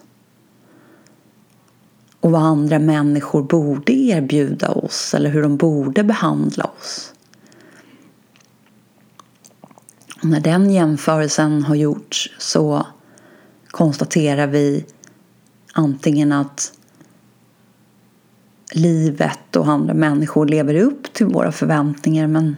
och 2.24 2.30
vad 2.30 2.42
andra 2.42 2.78
människor 2.78 3.42
borde 3.42 3.92
erbjuda 3.92 4.70
oss 4.70 5.14
eller 5.14 5.30
hur 5.30 5.42
de 5.42 5.56
borde 5.56 6.04
behandla 6.04 6.64
oss. 6.64 7.12
Och 10.22 10.24
när 10.24 10.40
den 10.40 10.70
jämförelsen 10.70 11.62
har 11.62 11.74
gjorts 11.74 12.30
så 12.38 12.86
konstaterar 13.70 14.46
vi 14.46 14.84
antingen 15.72 16.32
att 16.32 16.72
livet 18.72 19.56
och 19.56 19.68
andra 19.68 19.94
människor 19.94 20.46
lever 20.46 20.74
upp 20.74 21.12
till 21.12 21.26
våra 21.26 21.52
förväntningar 21.52 22.26
men 22.26 22.56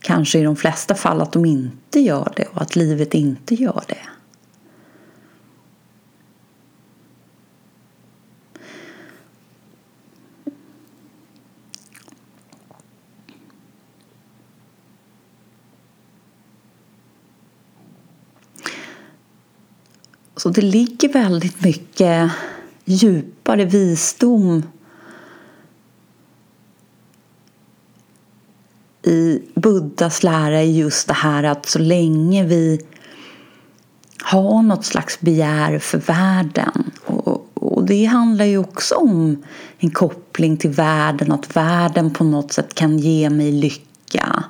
kanske 0.00 0.38
i 0.38 0.42
de 0.42 0.56
flesta 0.56 0.94
fall 0.94 1.20
att 1.20 1.32
de 1.32 1.44
inte 1.44 2.00
gör 2.00 2.32
det 2.36 2.44
och 2.44 2.62
att 2.62 2.76
livet 2.76 3.14
inte 3.14 3.54
gör 3.54 3.82
det. 3.88 4.17
Så 20.38 20.48
det 20.48 20.62
ligger 20.62 21.12
väldigt 21.12 21.64
mycket 21.64 22.30
djupare 22.84 23.64
visdom 23.64 24.62
i 29.02 29.42
Buddhas 29.54 30.22
lära 30.22 30.60
är 30.60 30.62
just 30.62 31.08
det 31.08 31.14
här 31.14 31.42
att 31.42 31.66
så 31.66 31.78
länge 31.78 32.44
vi 32.44 32.80
har 34.22 34.62
något 34.62 34.84
slags 34.84 35.20
begär 35.20 35.78
för 35.78 35.98
världen 35.98 36.90
och, 37.04 37.48
och 37.54 37.84
det 37.84 38.04
handlar 38.04 38.44
ju 38.44 38.58
också 38.58 38.94
om 38.94 39.44
en 39.78 39.90
koppling 39.90 40.56
till 40.56 40.70
världen, 40.70 41.32
att 41.32 41.56
världen 41.56 42.10
på 42.10 42.24
något 42.24 42.52
sätt 42.52 42.74
kan 42.74 42.98
ge 42.98 43.30
mig 43.30 43.52
lycka. 43.52 44.44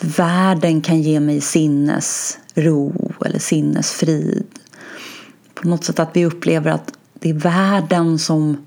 Världen 0.00 0.80
kan 0.80 1.02
ge 1.02 1.20
mig 1.20 1.40
sinnesro 1.40 2.92
eller 3.24 3.38
sinnesfrid. 3.38 4.59
På 5.62 5.68
något 5.68 5.84
sätt 5.84 5.98
att 5.98 6.10
vi 6.16 6.26
upplever 6.26 6.70
att 6.70 6.92
det 7.14 7.30
är 7.30 7.34
världen 7.34 8.18
som 8.18 8.66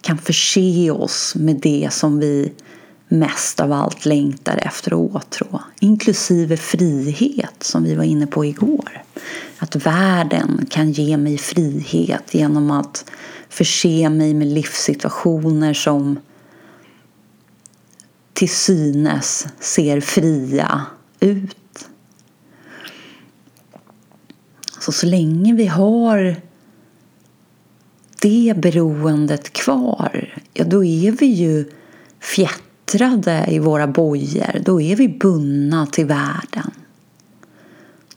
kan 0.00 0.18
förse 0.18 0.90
oss 0.90 1.34
med 1.34 1.56
det 1.56 1.88
som 1.92 2.18
vi 2.18 2.52
mest 3.08 3.60
av 3.60 3.72
allt 3.72 4.04
längtar 4.04 4.56
efter 4.56 4.92
och 4.94 5.14
åtrå. 5.14 5.60
Inklusive 5.80 6.56
frihet 6.56 7.62
som 7.62 7.84
vi 7.84 7.94
var 7.94 8.04
inne 8.04 8.26
på 8.26 8.44
igår. 8.44 9.02
Att 9.58 9.76
världen 9.76 10.66
kan 10.70 10.92
ge 10.92 11.16
mig 11.16 11.38
frihet 11.38 12.34
genom 12.34 12.70
att 12.70 13.10
förse 13.48 14.08
mig 14.08 14.34
med 14.34 14.46
livssituationer 14.46 15.74
som 15.74 16.18
till 18.32 18.50
synes 18.54 19.46
ser 19.60 20.00
fria 20.00 20.86
ut. 21.20 21.56
Så 24.82 24.92
så 24.92 25.06
länge 25.06 25.54
vi 25.54 25.66
har 25.66 26.36
det 28.20 28.54
beroendet 28.56 29.52
kvar, 29.52 30.42
ja 30.54 30.64
då 30.64 30.84
är 30.84 31.12
vi 31.12 31.26
ju 31.26 31.70
fjättrade 32.20 33.46
i 33.48 33.58
våra 33.58 33.86
bojor. 33.86 34.62
Då 34.64 34.80
är 34.80 34.96
vi 34.96 35.08
bundna 35.08 35.86
till 35.86 36.06
världen. 36.06 36.70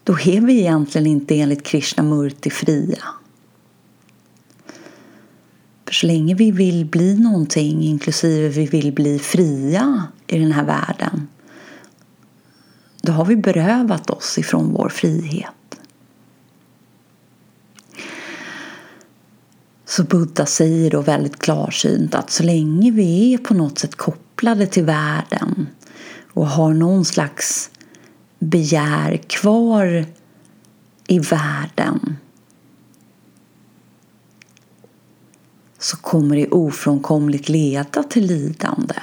Då 0.03 0.13
är 0.13 0.41
vi 0.41 0.59
egentligen 0.59 1.07
inte 1.07 1.39
enligt 1.39 1.63
Krishnamurti 1.63 2.49
fria. 2.49 3.03
För 5.85 5.93
så 5.93 6.07
länge 6.07 6.35
vi 6.35 6.51
vill 6.51 6.85
bli 6.85 7.19
någonting, 7.19 7.83
inklusive 7.83 8.49
vi 8.49 8.65
vill 8.65 8.93
bli 8.93 9.19
fria 9.19 10.03
i 10.27 10.39
den 10.39 10.51
här 10.51 10.65
världen, 10.65 11.27
då 13.01 13.11
har 13.11 13.25
vi 13.25 13.35
berövat 13.35 14.09
oss 14.09 14.37
ifrån 14.37 14.73
vår 14.73 14.89
frihet. 14.89 15.64
Så 19.85 20.03
Buddha 20.03 20.45
säger 20.45 20.91
då 20.91 21.01
väldigt 21.01 21.39
klarsynt 21.39 22.15
att 22.15 22.31
så 22.31 22.43
länge 22.43 22.91
vi 22.91 23.33
är 23.33 23.37
på 23.37 23.53
något 23.53 23.79
sätt 23.79 23.95
kopplade 23.95 24.67
till 24.67 24.83
världen 24.83 25.67
och 26.33 26.47
har 26.47 26.73
någon 26.73 27.05
slags 27.05 27.69
begär 28.39 29.17
kvar 29.17 30.05
i 31.07 31.19
världen 31.19 32.17
så 35.77 35.97
kommer 35.97 36.35
det 36.35 36.47
ofrånkomligt 36.47 37.49
leda 37.49 38.03
till 38.03 38.25
lidande. 38.25 38.95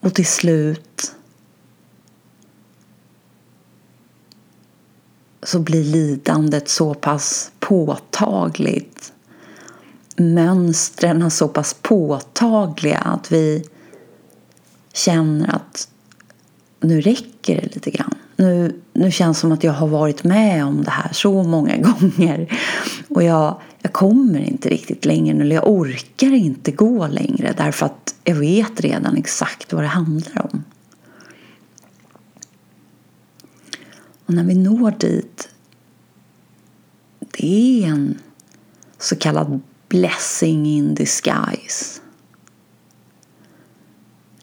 Och 0.00 0.14
till 0.14 0.26
slut 0.26 1.14
så 5.44 5.58
blir 5.58 5.84
lidandet 5.84 6.68
så 6.68 6.94
pass 6.94 7.50
påtagligt 7.60 9.12
mönstren 10.16 11.30
så 11.30 11.48
pass 11.48 11.76
påtagliga 11.82 12.98
att 12.98 13.32
vi 13.32 13.64
känner 14.92 15.54
att 15.54 15.88
nu 16.80 17.00
räcker 17.00 17.54
det 17.56 17.74
lite 17.74 17.90
grann. 17.90 18.14
Nu, 18.36 18.80
nu 18.92 19.10
känns 19.10 19.36
det 19.36 19.40
som 19.40 19.52
att 19.52 19.64
jag 19.64 19.72
har 19.72 19.86
varit 19.86 20.24
med 20.24 20.64
om 20.64 20.84
det 20.84 20.90
här 20.90 21.12
så 21.12 21.42
många 21.42 21.76
gånger 22.00 22.58
och 23.08 23.22
jag, 23.22 23.60
jag 23.82 23.92
kommer 23.92 24.40
inte 24.40 24.68
riktigt 24.68 25.04
längre 25.04 25.42
eller 25.42 25.54
jag 25.54 25.68
orkar 25.68 26.34
inte 26.34 26.70
gå 26.70 27.06
längre 27.06 27.54
därför 27.56 27.86
att 27.86 28.14
jag 28.24 28.34
vet 28.34 28.80
redan 28.80 29.16
exakt 29.16 29.72
vad 29.72 29.82
det 29.82 29.88
handlar 29.88 30.52
om. 30.52 30.63
Och 34.26 34.34
när 34.34 34.44
vi 34.44 34.54
når 34.54 34.90
dit, 34.90 35.48
det 37.18 37.84
är 37.84 37.88
en 37.88 38.18
så 38.98 39.16
kallad 39.16 39.60
blessing 39.88 40.66
in 40.66 40.94
disguise. 40.94 42.00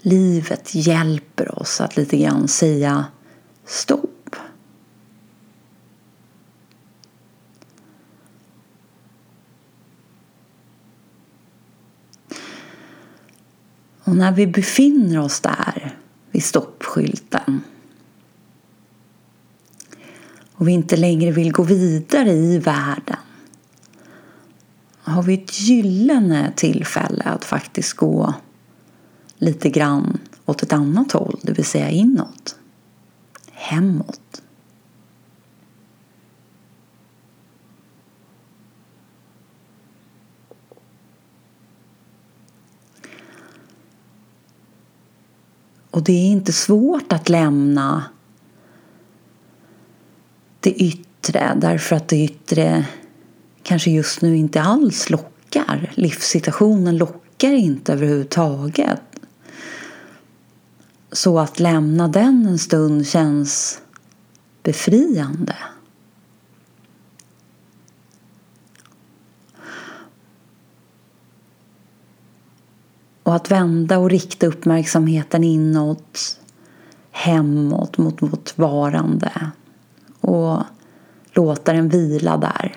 Livet 0.02 0.76
hjälper 0.76 1.62
oss 1.62 1.82
att 1.82 1.98
lite 1.98 2.17
grann 2.17 2.48
säga 2.48 3.06
stopp. 3.65 4.36
Och 14.04 14.15
när 14.15 14.32
vi 14.32 14.48
befinner 14.48 15.20
oss 15.20 15.39
där 15.39 15.98
vid 16.32 16.44
stoppskylten 16.44 17.62
och 20.62 20.67
vi 20.67 20.71
inte 20.71 20.97
längre 20.97 21.32
vill 21.32 21.52
gå 21.52 21.63
vidare 21.63 22.32
i 22.32 22.58
världen 22.58 23.17
har 25.04 25.24
vi 25.24 25.34
ett 25.34 25.60
gyllene 25.60 26.54
tillfälle 26.56 27.24
att 27.24 27.45
faktiskt 27.45 27.93
gå 27.93 28.34
lite 29.38 29.69
grann 29.69 30.17
åt 30.45 30.63
ett 30.63 30.74
annat 30.74 31.12
håll, 31.12 31.39
det 31.41 31.54
vill 31.54 31.65
säga 31.65 31.89
inåt, 31.89 32.56
hemåt. 33.52 34.41
Och 45.91 46.04
det 46.04 46.13
är 46.13 46.32
inte 46.32 46.54
svårt 46.54 47.13
att 47.13 47.30
lämna 47.30 48.04
det 50.62 50.71
yttre 50.71 51.54
därför 51.56 51.95
att 51.95 52.08
det 52.08 52.24
yttre 52.24 52.86
kanske 53.63 53.91
just 53.91 54.21
nu 54.21 54.38
inte 54.38 54.62
alls 54.62 55.10
lockar. 55.10 55.91
Livssituationen 55.95 56.97
lockar 56.97 57.52
inte 57.52 57.93
överhuvudtaget. 57.93 59.02
Så 61.12 61.39
att 61.39 61.60
lämna 61.60 62.08
den 62.08 62.45
en 62.45 62.60
stund 62.60 63.08
känns 63.08 63.82
befriande. 64.63 65.56
Och 73.24 73.36
att 73.36 73.52
vända 73.52 73.97
och 73.97 74.10
rikta 74.10 74.47
uppmärksamheten 74.47 75.43
inåt, 75.43 76.39
hemåt 77.12 77.97
mot 77.97 78.21
vårt 78.21 78.58
varande 78.58 79.52
och 80.22 80.64
låta 81.32 81.74
den 81.74 81.90
vila 81.90 82.38
där. 82.38 82.76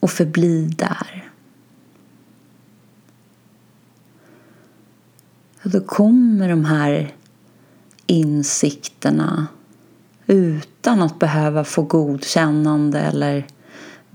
Och 0.00 0.10
förbli 0.10 0.66
där. 0.66 1.30
Och 5.64 5.70
då 5.70 5.80
kommer 5.80 6.48
de 6.48 6.64
här 6.64 7.14
insikterna 8.06 9.46
utan 10.26 11.02
att 11.02 11.18
behöva 11.18 11.64
få 11.64 11.82
godkännande 11.82 13.00
eller 13.00 13.46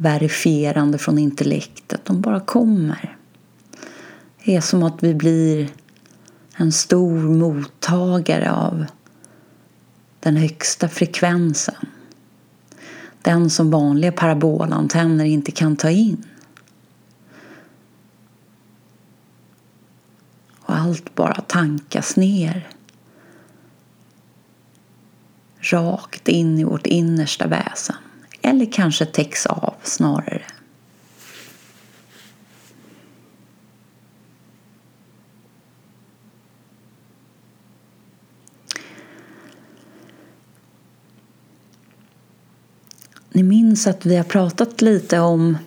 verifierande 0.04 0.98
från 0.98 1.20
intellektet. 1.20 2.06
De 2.06 2.22
bara 2.22 2.40
kommer. 2.40 3.18
Det 4.44 4.56
är 4.56 4.62
som 4.62 4.84
att 4.84 5.04
vi 5.04 5.14
blir 5.14 5.70
en 6.56 6.72
stor 6.72 7.20
mottagare 7.20 8.52
av 8.52 8.86
den 10.20 10.36
högsta 10.36 10.90
frekvensen. 10.90 11.76
Den 13.22 13.50
som 13.50 13.72
vanliga 13.72 14.12
parabolantenner 14.12 15.26
inte 15.26 15.52
kan 15.52 15.76
ta 15.76 15.90
in. 15.90 16.24
Och 20.60 20.76
allt 20.76 21.16
bara 21.16 21.42
tankas 21.42 22.16
ner. 22.16 22.70
Rakt 25.60 26.28
in 26.28 26.60
i 26.60 26.64
vårt 26.64 26.88
innersta 26.88 27.48
väsen. 27.48 27.96
Eller 28.44 28.72
kanske 28.72 29.06
täcks 29.06 29.46
av 29.46 29.74
snarare. 29.84 30.42
Ni 43.36 43.44
minns 43.44 43.88
att 43.88 44.06
vi 44.06 44.18
har 44.18 44.24
pratat 44.24 44.82
lite 44.82 45.20
om 45.20 45.58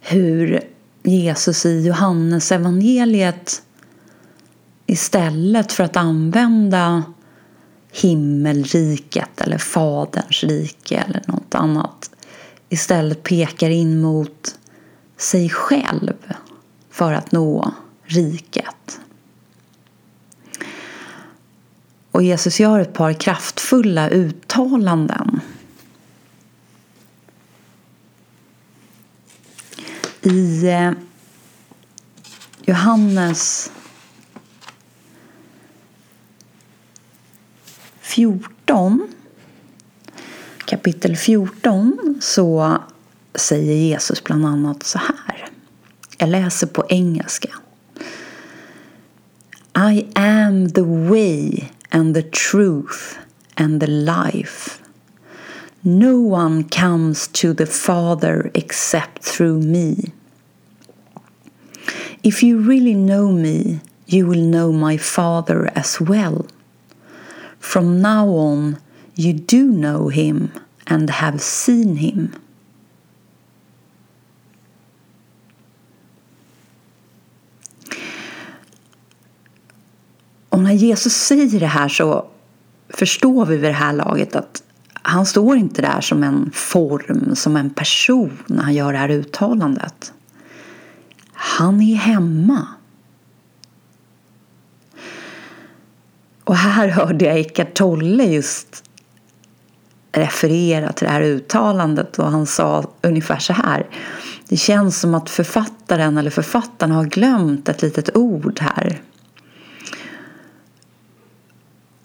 hur 0.00 0.60
Jesus 1.02 1.66
i 1.66 1.86
Johannes 1.86 2.52
evangeliet 2.52 3.62
istället 4.86 5.72
för 5.72 5.84
att 5.84 5.96
använda 5.96 7.02
himmelriket 7.94 9.40
eller 9.40 9.58
Faderns 9.58 10.44
rike 10.44 10.96
eller 10.96 11.22
något 11.26 11.54
annat 11.54 12.10
istället 12.68 13.22
pekar 13.22 13.70
in 13.70 14.00
mot 14.00 14.58
sig 15.16 15.50
själv 15.50 16.34
för 16.90 17.12
att 17.12 17.32
nå 17.32 17.72
riket. 18.04 19.00
Och 22.10 22.22
Jesus 22.22 22.60
gör 22.60 22.80
ett 22.80 22.92
par 22.92 23.12
kraftfulla 23.12 24.08
uttalanden 24.08 25.40
i 30.22 30.66
eh, 30.68 30.92
Johannes 32.66 33.70
14 38.14 39.08
kapitel 40.64 41.16
14 41.16 42.18
så 42.20 42.78
säger 43.34 43.74
Jesus 43.74 44.24
bland 44.24 44.46
annat 44.46 44.82
så 44.82 44.98
här. 44.98 45.48
Jag 46.18 46.28
läser 46.28 46.66
på 46.66 46.86
engelska. 46.88 47.48
I 49.92 50.06
am 50.14 50.68
the 50.68 50.82
way 50.82 51.64
and 51.90 52.14
the 52.14 52.22
truth 52.22 53.18
and 53.54 53.80
the 53.80 53.86
life. 53.86 54.70
No 55.80 56.32
one 56.32 56.64
comes 56.64 57.28
to 57.28 57.54
the 57.54 57.66
Father 57.66 58.50
except 58.54 59.22
through 59.22 59.64
me. 59.66 59.96
If 62.22 62.42
you 62.42 62.58
really 62.68 62.94
know 62.94 63.32
me, 63.32 63.80
you 64.06 64.28
will 64.28 64.50
know 64.50 64.72
my 64.72 64.98
Father 64.98 65.70
as 65.74 66.00
well. 66.00 66.46
From 67.64 68.02
now 68.02 68.28
on, 68.28 68.76
you 69.16 69.32
do 69.32 69.72
know 69.72 70.10
him 70.10 70.50
and 70.86 71.10
have 71.10 71.38
seen 71.38 71.96
him. 71.96 72.28
Och 80.48 80.60
när 80.60 80.72
Jesus 80.72 81.14
säger 81.14 81.60
det 81.60 81.66
här 81.66 81.88
så 81.88 82.26
förstår 82.88 83.46
vi 83.46 83.56
vid 83.56 83.70
det 83.70 83.72
här 83.72 83.92
laget 83.92 84.36
att 84.36 84.62
han 84.92 85.26
står 85.26 85.56
inte 85.56 85.82
där 85.82 86.00
som 86.00 86.22
en 86.22 86.50
form, 86.54 87.36
som 87.36 87.56
en 87.56 87.70
person 87.70 88.38
när 88.46 88.62
han 88.62 88.74
gör 88.74 88.92
det 88.92 88.98
här 88.98 89.10
uttalandet. 89.10 90.12
Han 91.32 91.82
är 91.82 91.96
hemma. 91.96 92.73
Och 96.44 96.56
här 96.56 96.88
hörde 96.98 97.24
jag 97.24 97.38
Eckart 97.38 97.74
Tolle 97.74 98.24
just 98.24 98.84
referera 100.12 100.92
till 100.92 101.06
det 101.06 101.12
här 101.12 101.22
uttalandet 101.22 102.18
och 102.18 102.30
han 102.30 102.46
sa 102.46 102.84
ungefär 103.02 103.38
så 103.38 103.52
här. 103.52 103.86
Det 104.48 104.56
känns 104.56 105.00
som 105.00 105.14
att 105.14 105.30
författaren 105.30 106.18
eller 106.18 106.30
författarna 106.30 106.94
har 106.94 107.04
glömt 107.04 107.68
ett 107.68 107.82
litet 107.82 108.16
ord 108.16 108.60
här. 108.60 109.00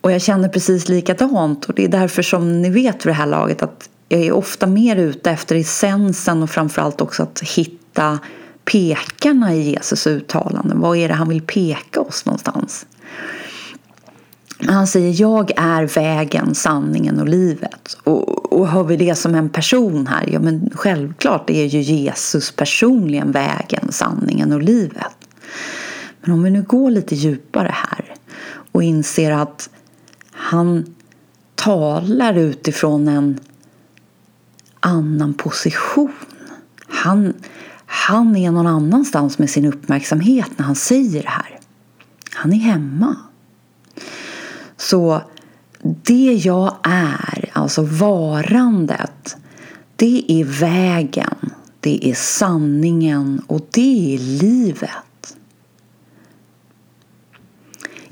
Och 0.01 0.11
jag 0.11 0.21
känner 0.21 0.49
precis 0.49 0.89
likadant 0.89 1.65
och 1.65 1.75
det 1.75 1.83
är 1.83 1.89
därför 1.89 2.21
som 2.21 2.61
ni 2.61 2.69
vet 2.69 3.05
vid 3.05 3.09
det 3.09 3.17
här 3.17 3.25
laget 3.25 3.61
att 3.61 3.89
jag 4.09 4.21
är 4.21 4.31
ofta 4.31 4.67
mer 4.67 4.95
ute 4.95 5.31
efter 5.31 5.55
essensen 5.55 6.43
och 6.43 6.49
framförallt 6.49 7.01
också 7.01 7.23
att 7.23 7.39
hitta 7.39 8.19
pekarna 8.65 9.53
i 9.53 9.71
Jesus 9.71 10.07
uttalanden. 10.07 10.79
Vad 10.79 10.97
är 10.97 11.07
det 11.07 11.13
han 11.13 11.29
vill 11.29 11.41
peka 11.41 12.01
oss 12.01 12.25
någonstans? 12.25 12.85
Han 14.67 14.87
säger 14.87 15.21
jag 15.21 15.51
är 15.55 15.83
vägen, 15.83 16.55
sanningen 16.55 17.19
och 17.19 17.29
livet. 17.29 17.97
Och, 18.03 18.53
och 18.53 18.67
hör 18.67 18.83
vi 18.83 18.97
det 18.97 19.15
som 19.15 19.35
en 19.35 19.49
person 19.49 20.07
här? 20.07 20.29
Ja 20.31 20.39
men 20.39 20.69
självklart 20.73 21.49
är 21.49 21.65
ju 21.65 21.81
Jesus 21.81 22.51
personligen 22.51 23.31
vägen, 23.31 23.91
sanningen 23.91 24.51
och 24.51 24.61
livet. 24.61 25.27
Men 26.21 26.31
om 26.31 26.43
vi 26.43 26.51
nu 26.51 26.61
går 26.61 26.91
lite 26.91 27.15
djupare 27.15 27.71
här 27.73 28.13
och 28.71 28.83
inser 28.83 29.31
att 29.31 29.69
han 30.31 30.95
talar 31.55 32.33
utifrån 32.33 33.07
en 33.07 33.39
annan 34.79 35.33
position. 35.33 36.11
Han, 36.87 37.33
han 37.85 38.35
är 38.35 38.51
någon 38.51 38.67
annanstans 38.67 39.39
med 39.39 39.49
sin 39.49 39.65
uppmärksamhet 39.65 40.49
när 40.57 40.65
han 40.65 40.75
säger 40.75 41.23
det 41.23 41.29
här. 41.29 41.59
Han 42.33 42.53
är 42.53 42.57
hemma. 42.57 43.15
Så 44.79 45.21
det 45.81 46.33
jag 46.33 46.75
är, 46.83 47.49
alltså 47.53 47.81
varandet, 47.83 49.37
det 49.95 50.25
är 50.27 50.43
vägen, 50.43 51.51
det 51.79 52.09
är 52.09 52.13
sanningen 52.13 53.41
och 53.47 53.61
det 53.71 54.15
är 54.15 54.19
livet. 54.19 55.03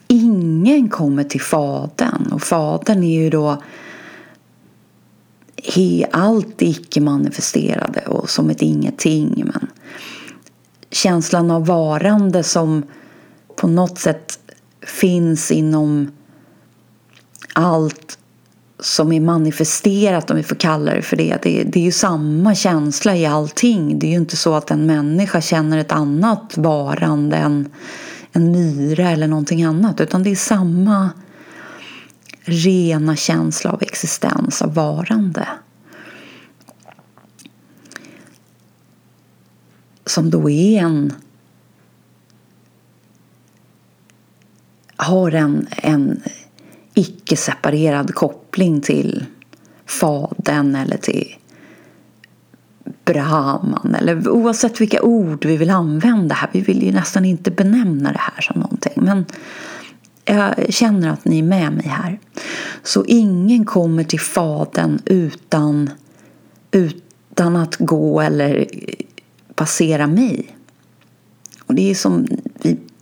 ingen 0.07 0.89
kommer 0.89 1.23
till 1.23 1.41
Fadern 1.41 2.31
och 2.31 2.41
Fadern 2.41 3.03
är 3.03 3.23
ju 3.23 3.29
då 3.29 3.63
allt 6.11 6.61
icke-manifesterade 6.61 8.05
och 8.07 8.29
som 8.29 8.49
ett 8.49 8.61
ingenting. 8.61 9.43
Men 9.45 9.67
känslan 10.91 11.51
av 11.51 11.65
varande 11.65 12.43
som 12.43 12.83
på 13.55 13.67
något 13.67 13.99
sätt 13.99 14.39
finns 14.81 15.51
inom 15.51 16.11
allt 17.53 18.17
som 18.79 19.11
är 19.11 19.19
manifesterat, 19.19 20.31
om 20.31 20.37
vi 20.37 20.43
får 20.43 20.55
kalla 20.55 20.93
det 20.93 21.01
för 21.01 21.17
det. 21.17 21.37
det. 21.41 21.63
Det 21.63 21.79
är 21.79 21.83
ju 21.83 21.91
samma 21.91 22.55
känsla 22.55 23.15
i 23.15 23.25
allting. 23.25 23.99
Det 23.99 24.07
är 24.07 24.11
ju 24.11 24.17
inte 24.17 24.37
så 24.37 24.53
att 24.53 24.71
en 24.71 24.85
människa 24.85 25.41
känner 25.41 25.77
ett 25.77 25.91
annat 25.91 26.57
varande 26.57 27.37
än 27.37 27.69
en 28.31 28.51
myra 28.51 29.09
eller 29.09 29.27
någonting 29.27 29.63
annat 29.63 30.01
utan 30.01 30.23
det 30.23 30.29
är 30.29 30.35
samma 30.35 31.09
rena 32.41 33.15
känsla 33.15 33.71
av 33.71 33.81
existens, 33.81 34.61
av 34.61 34.73
varande. 34.73 35.47
Som 40.05 40.29
då 40.29 40.49
är 40.49 40.81
en 40.81 41.13
har 44.97 45.31
en, 45.31 45.67
en 45.71 46.21
icke-separerad 46.97 48.15
koppling 48.15 48.81
till 48.81 49.25
Fadern 49.85 50.75
eller 50.75 50.97
till 50.97 51.35
Brahman 53.05 53.95
eller 53.95 54.29
oavsett 54.29 54.81
vilka 54.81 55.01
ord 55.01 55.45
vi 55.45 55.57
vill 55.57 55.69
använda 55.69 56.35
här. 56.35 56.49
Vi 56.53 56.61
vill 56.61 56.83
ju 56.83 56.91
nästan 56.91 57.25
inte 57.25 57.51
benämna 57.51 58.11
det 58.11 58.19
här 58.19 58.41
som 58.41 58.61
någonting. 58.61 58.93
Men 58.95 59.25
jag 60.25 60.73
känner 60.73 61.09
att 61.09 61.25
ni 61.25 61.39
är 61.39 61.43
med 61.43 61.73
mig 61.73 61.87
här. 61.87 62.19
Så 62.83 63.05
ingen 63.05 63.65
kommer 63.65 64.03
till 64.03 64.19
Fadern 64.19 64.99
utan, 65.05 65.89
utan 66.71 67.55
att 67.55 67.75
gå 67.75 68.21
eller 68.21 68.65
passera 69.55 70.07
mig. 70.07 70.57
Och 71.65 71.75
det 71.75 71.91
är 71.91 71.95
som, 71.95 72.27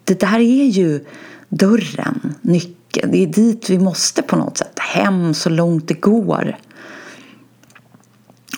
det 0.04 0.20
där 0.20 0.40
är 0.40 0.66
ju 0.66 1.06
dörren, 1.50 2.36
nyckeln. 2.42 2.76
Det 3.04 3.24
är 3.24 3.28
dit 3.28 3.70
vi 3.70 3.80
måste 3.80 4.22
på 4.22 4.36
något 4.36 4.58
sätt. 4.58 4.80
Hem 4.80 5.34
så 5.34 5.50
långt 5.50 5.88
det 5.88 5.94
går. 5.94 6.58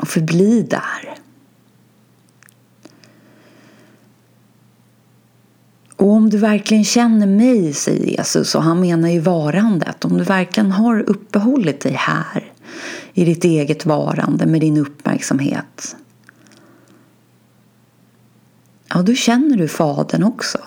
Och 0.02 0.08
förbli 0.08 0.62
där. 0.62 1.18
Och 5.96 6.10
om 6.10 6.30
du 6.30 6.38
verkligen 6.38 6.84
känner 6.84 7.28
mig, 7.28 7.74
säger 7.74 8.06
Jesus, 8.06 8.56
och 8.56 8.64
han 8.64 8.80
menar 8.80 9.10
ju 9.10 9.20
varandet, 9.20 10.06
om 10.06 10.18
du 10.18 10.24
verkligen 10.24 10.72
har 10.72 11.00
uppehållit 11.00 11.82
dig 11.82 11.94
här 11.94 12.54
i 13.14 13.26
ditt 13.26 13.44
eget 13.44 13.86
varande 13.86 14.46
med 14.46 14.62
din 14.62 14.78
uppmärksamhet. 14.78 15.96
Ja, 18.90 19.02
då 19.02 19.14
känner 19.14 19.58
du 19.58 19.68
Fadern 19.68 20.24
också. 20.24 20.58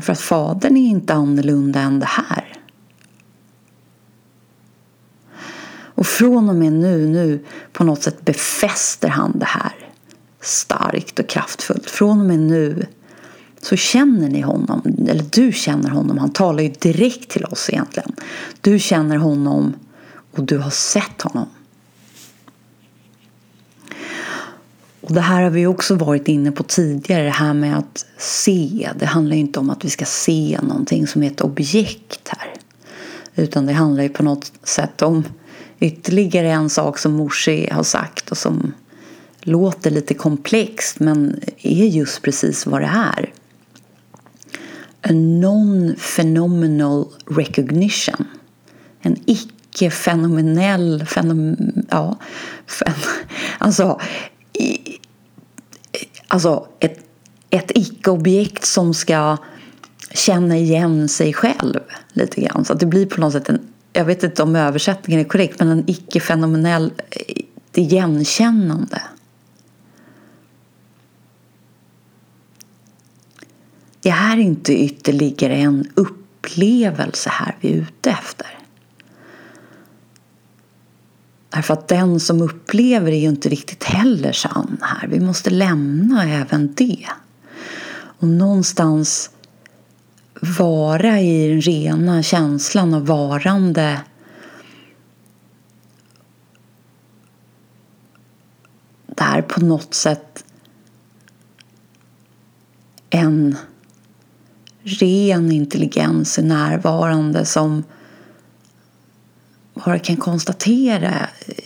För 0.00 0.12
att 0.12 0.20
Fadern 0.20 0.76
är 0.76 0.90
inte 0.90 1.14
annorlunda 1.14 1.80
än 1.80 2.00
det 2.00 2.06
här. 2.06 2.56
Och 6.00 6.06
från 6.06 6.48
och 6.48 6.54
med 6.54 6.72
nu, 6.72 7.06
nu 7.06 7.44
på 7.72 7.84
något 7.84 8.02
sätt 8.02 8.24
befäster 8.24 9.08
han 9.08 9.38
det 9.38 9.44
här 9.44 9.72
starkt 10.40 11.18
och 11.18 11.28
kraftfullt. 11.28 11.90
Från 11.90 12.20
och 12.20 12.26
med 12.26 12.38
nu 12.38 12.86
så 13.62 13.76
känner 13.76 14.28
ni 14.28 14.40
honom, 14.40 14.82
eller 15.08 15.24
du 15.30 15.52
känner 15.52 15.90
honom. 15.90 16.18
Han 16.18 16.32
talar 16.32 16.62
ju 16.62 16.68
direkt 16.68 17.30
till 17.30 17.44
oss 17.44 17.70
egentligen. 17.70 18.12
Du 18.60 18.78
känner 18.78 19.16
honom 19.16 19.74
och 20.32 20.44
du 20.44 20.58
har 20.58 20.70
sett 20.70 21.22
honom. 21.22 21.48
Och 25.10 25.14
Det 25.14 25.20
här 25.20 25.42
har 25.42 25.50
vi 25.50 25.66
också 25.66 25.94
varit 25.94 26.28
inne 26.28 26.52
på 26.52 26.62
tidigare, 26.62 27.22
det 27.22 27.30
här 27.30 27.54
med 27.54 27.78
att 27.78 28.06
se. 28.18 28.90
Det 28.98 29.06
handlar 29.06 29.36
ju 29.36 29.40
inte 29.40 29.58
om 29.58 29.70
att 29.70 29.84
vi 29.84 29.90
ska 29.90 30.04
se 30.04 30.58
någonting 30.62 31.06
som 31.06 31.22
är 31.22 31.26
ett 31.26 31.40
objekt 31.40 32.28
här. 32.28 32.54
Utan 33.34 33.66
det 33.66 33.72
handlar 33.72 34.02
ju 34.02 34.08
på 34.08 34.22
något 34.22 34.52
sätt 34.62 35.02
om 35.02 35.24
ytterligare 35.80 36.50
en 36.50 36.70
sak 36.70 36.98
som 36.98 37.12
Morsi 37.12 37.68
har 37.70 37.82
sagt 37.82 38.30
och 38.30 38.38
som 38.38 38.72
låter 39.40 39.90
lite 39.90 40.14
komplext 40.14 41.00
men 41.00 41.40
är 41.58 41.86
just 41.86 42.22
precis 42.22 42.66
vad 42.66 42.80
det 42.80 42.90
är. 43.16 43.32
A 45.02 45.10
non-phenomenal 45.12 47.06
recognition. 47.26 48.26
En 49.00 49.16
icke-fenomenell, 49.26 51.06
fenom, 51.06 51.56
ja, 51.90 52.18
fen, 52.66 52.94
alltså, 53.58 54.00
i, 54.52 54.99
alltså 56.30 56.66
ett, 56.80 56.98
ett 57.50 57.70
icke-objekt 57.74 58.64
som 58.64 58.94
ska 58.94 59.36
känna 60.10 60.56
igen 60.56 61.08
sig 61.08 61.32
själv 61.32 61.80
lite 62.12 62.40
grann. 62.40 62.64
Så 62.64 62.72
att 62.72 62.80
det 62.80 62.86
blir 62.86 63.06
på 63.06 63.20
något 63.20 63.32
sätt 63.32 63.48
en, 63.48 63.60
jag 63.92 64.04
vet 64.04 64.22
inte 64.22 64.42
om 64.42 64.56
översättningen 64.56 65.20
är 65.20 65.28
korrekt, 65.28 65.58
men 65.58 65.68
en 65.68 65.84
icke-fenomenell 65.90 66.92
eh, 67.10 67.44
igenkännande. 67.74 69.02
Det 74.02 74.10
är 74.10 74.36
inte 74.36 74.72
ytterligare 74.72 75.54
en 75.54 75.88
upplevelse 75.94 77.30
här 77.32 77.56
vi 77.60 77.72
är 77.72 77.76
ute 77.76 78.10
efter. 78.10 78.59
Därför 81.50 81.74
att 81.74 81.88
den 81.88 82.20
som 82.20 82.42
upplever 82.42 83.12
är 83.12 83.16
ju 83.16 83.28
inte 83.28 83.48
riktigt 83.48 83.84
heller 83.84 84.32
sann 84.32 84.78
här. 84.82 85.08
Vi 85.08 85.20
måste 85.20 85.50
lämna 85.50 86.24
även 86.24 86.74
det. 86.74 87.06
Och 87.92 88.28
någonstans 88.28 89.30
vara 90.58 91.20
i 91.20 91.48
den 91.48 91.60
rena 91.60 92.22
känslan 92.22 92.94
av 92.94 93.06
varande 93.06 94.00
där 99.06 99.42
på 99.42 99.60
något 99.60 99.94
sätt 99.94 100.44
en 103.10 103.56
ren 104.82 105.52
intelligens 105.52 106.38
är 106.38 106.42
närvarande 106.42 107.44
som 107.44 107.84
bara 109.84 109.98
kan 109.98 110.16
konstatera 110.16 111.28
eh, 111.46 111.64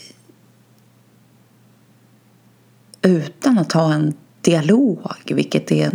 utan 3.02 3.58
att 3.58 3.72
ha 3.72 3.94
en 3.94 4.14
dialog, 4.40 5.10
vilket 5.26 5.72
är 5.72 5.92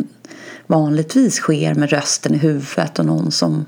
vanligtvis 0.68 1.36
sker 1.36 1.74
med 1.74 1.90
rösten 1.90 2.36
i 2.36 2.38
huvudet 2.38 3.00
och 3.00 3.06
någon 3.06 3.32
som 3.32 3.66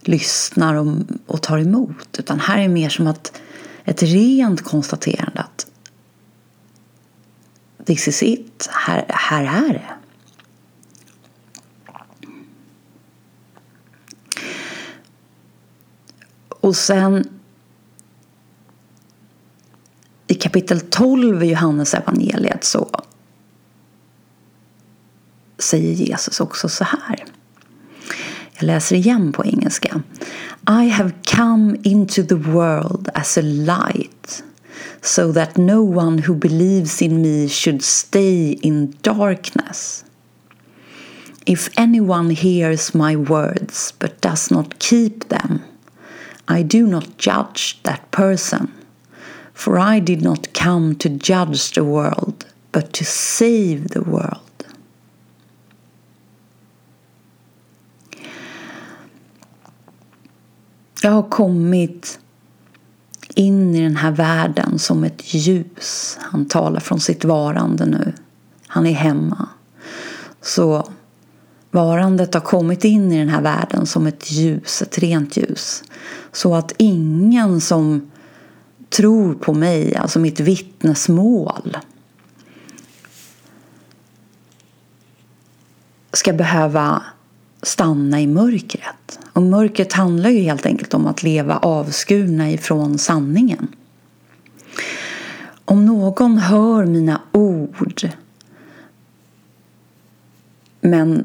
lyssnar 0.00 0.74
och, 0.74 0.86
och 1.26 1.42
tar 1.42 1.58
emot. 1.58 2.18
Utan 2.18 2.40
här 2.40 2.58
är 2.58 2.68
mer 2.68 2.88
som 2.88 3.06
att 3.06 3.40
ett 3.84 4.02
rent 4.02 4.64
konstaterande 4.64 5.40
att 5.40 5.66
this 7.84 8.08
is 8.08 8.22
it, 8.22 8.68
här, 8.72 9.04
här 9.08 9.68
är 9.68 9.72
det. 9.72 9.88
Och 16.48 16.76
sen 16.76 17.37
i 20.28 20.34
kapitel 20.34 20.80
12 20.80 21.42
i 21.42 21.50
Johannes 21.50 21.94
evangeliet 21.94 22.64
så 22.64 22.90
säger 25.58 25.92
Jesus 25.92 26.40
också 26.40 26.68
så 26.68 26.84
här. 26.84 27.24
Jag 28.54 28.66
läser 28.66 28.96
igen 28.96 29.32
på 29.32 29.44
engelska. 29.44 30.02
I 30.68 30.88
have 30.88 31.12
come 31.36 31.76
into 31.82 32.22
the 32.22 32.34
world 32.34 33.08
as 33.14 33.38
a 33.38 33.42
light 33.42 34.42
so 35.02 35.32
that 35.32 35.56
no 35.56 35.98
one 35.98 36.22
who 36.22 36.34
believes 36.34 37.02
in 37.02 37.22
me 37.22 37.48
should 37.48 37.82
stay 37.84 38.52
in 38.52 38.94
darkness. 39.00 40.04
If 41.44 41.70
anyone 41.76 42.34
hears 42.34 42.94
my 42.94 43.16
words 43.16 43.94
but 43.98 44.20
does 44.20 44.50
not 44.50 44.78
keep 44.78 45.28
them 45.28 45.60
I 46.48 46.62
do 46.62 46.86
not 46.86 47.18
judge 47.18 47.78
that 47.82 48.10
person, 48.10 48.72
for 49.58 49.76
I 49.76 50.00
did 50.00 50.22
not 50.22 50.52
come 50.52 50.94
to 50.94 51.08
judge 51.08 51.72
the 51.74 51.82
world, 51.82 52.46
but 52.70 52.92
to 52.92 53.04
save 53.04 53.88
the 53.88 54.00
world. 54.00 54.64
Jag 61.02 61.10
har 61.10 61.22
kommit 61.22 62.20
in 63.34 63.74
i 63.74 63.82
den 63.82 63.96
här 63.96 64.10
världen 64.10 64.78
som 64.78 65.04
ett 65.04 65.34
ljus. 65.34 66.18
Han 66.20 66.46
talar 66.46 66.80
från 66.80 67.00
sitt 67.00 67.24
varande 67.24 67.86
nu. 67.86 68.12
Han 68.66 68.86
är 68.86 68.92
hemma. 68.92 69.48
Så 70.42 70.88
varandet 71.70 72.34
har 72.34 72.40
kommit 72.40 72.84
in 72.84 73.12
i 73.12 73.18
den 73.18 73.28
här 73.28 73.42
världen 73.42 73.86
som 73.86 74.06
ett 74.06 74.30
ljus, 74.30 74.82
ett 74.82 74.98
rent 74.98 75.36
ljus. 75.36 75.84
Så 76.32 76.54
att 76.54 76.72
ingen 76.76 77.60
som 77.60 78.10
tror 78.88 79.34
på 79.34 79.54
mig, 79.54 79.96
alltså 79.96 80.18
mitt 80.18 80.40
vittnesmål 80.40 81.76
ska 86.12 86.32
behöva 86.32 87.02
stanna 87.62 88.20
i 88.20 88.26
mörkret. 88.26 89.18
Och 89.32 89.42
mörkret 89.42 89.92
handlar 89.92 90.30
ju 90.30 90.40
helt 90.40 90.66
enkelt 90.66 90.94
om 90.94 91.06
att 91.06 91.22
leva 91.22 91.56
avskurna 91.56 92.50
ifrån 92.50 92.98
sanningen. 92.98 93.68
Om 95.64 95.86
någon 95.86 96.38
hör 96.38 96.86
mina 96.86 97.20
ord 97.32 98.10
men 100.80 101.24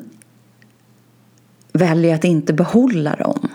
väljer 1.73 2.15
att 2.15 2.23
inte 2.23 2.53
behålla 2.53 3.15
dem 3.15 3.47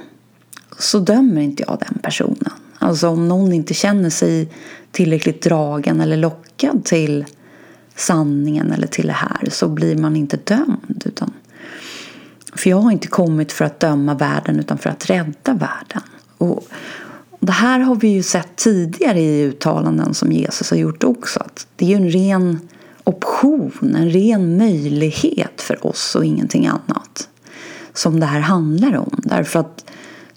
så 0.78 0.98
dömer 0.98 1.40
inte 1.40 1.62
jag 1.62 1.78
den 1.88 1.98
personen. 2.02 2.52
Alltså 2.78 3.08
om 3.08 3.28
någon 3.28 3.52
inte 3.52 3.74
känner 3.74 4.10
sig 4.10 4.48
tillräckligt 4.90 5.42
dragen 5.42 6.00
eller 6.00 6.16
lockad 6.16 6.84
till 6.84 7.24
sanningen 7.96 8.72
eller 8.72 8.86
till 8.86 9.06
det 9.06 9.12
här 9.12 9.48
så 9.50 9.68
blir 9.68 9.96
man 9.96 10.16
inte 10.16 10.36
dömd. 10.36 11.02
Utan, 11.04 11.32
för 12.54 12.70
jag 12.70 12.76
har 12.76 12.90
inte 12.90 13.08
kommit 13.08 13.52
för 13.52 13.64
att 13.64 13.80
döma 13.80 14.14
världen 14.14 14.58
utan 14.58 14.78
för 14.78 14.90
att 14.90 15.10
rädda 15.10 15.52
världen. 15.52 16.02
Och 16.38 16.68
det 17.40 17.52
här 17.52 17.80
har 17.80 17.94
vi 17.94 18.08
ju 18.08 18.22
sett 18.22 18.56
tidigare 18.56 19.20
i 19.20 19.42
uttalanden 19.42 20.14
som 20.14 20.32
Jesus 20.32 20.70
har 20.70 20.76
gjort 20.76 21.04
också. 21.04 21.40
Att 21.40 21.66
det 21.76 21.84
är 21.84 21.88
ju 21.88 21.94
en 21.94 22.10
ren 22.10 22.68
option, 23.04 23.96
en 23.98 24.10
ren 24.10 24.58
möjlighet 24.58 25.60
för 25.60 25.86
oss 25.86 26.14
och 26.14 26.24
ingenting 26.24 26.66
annat 26.66 27.28
som 27.92 28.20
det 28.20 28.26
här 28.26 28.40
handlar 28.40 28.96
om. 28.96 29.20
Därför 29.24 29.60
att 29.60 29.84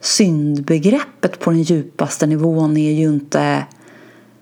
syndbegreppet 0.02 1.40
på 1.40 1.52
den 1.52 1.62
djupaste 1.62 2.28
nivån 2.28 2.78
är 2.78 2.92
ju 2.92 3.08
inte 3.08 3.66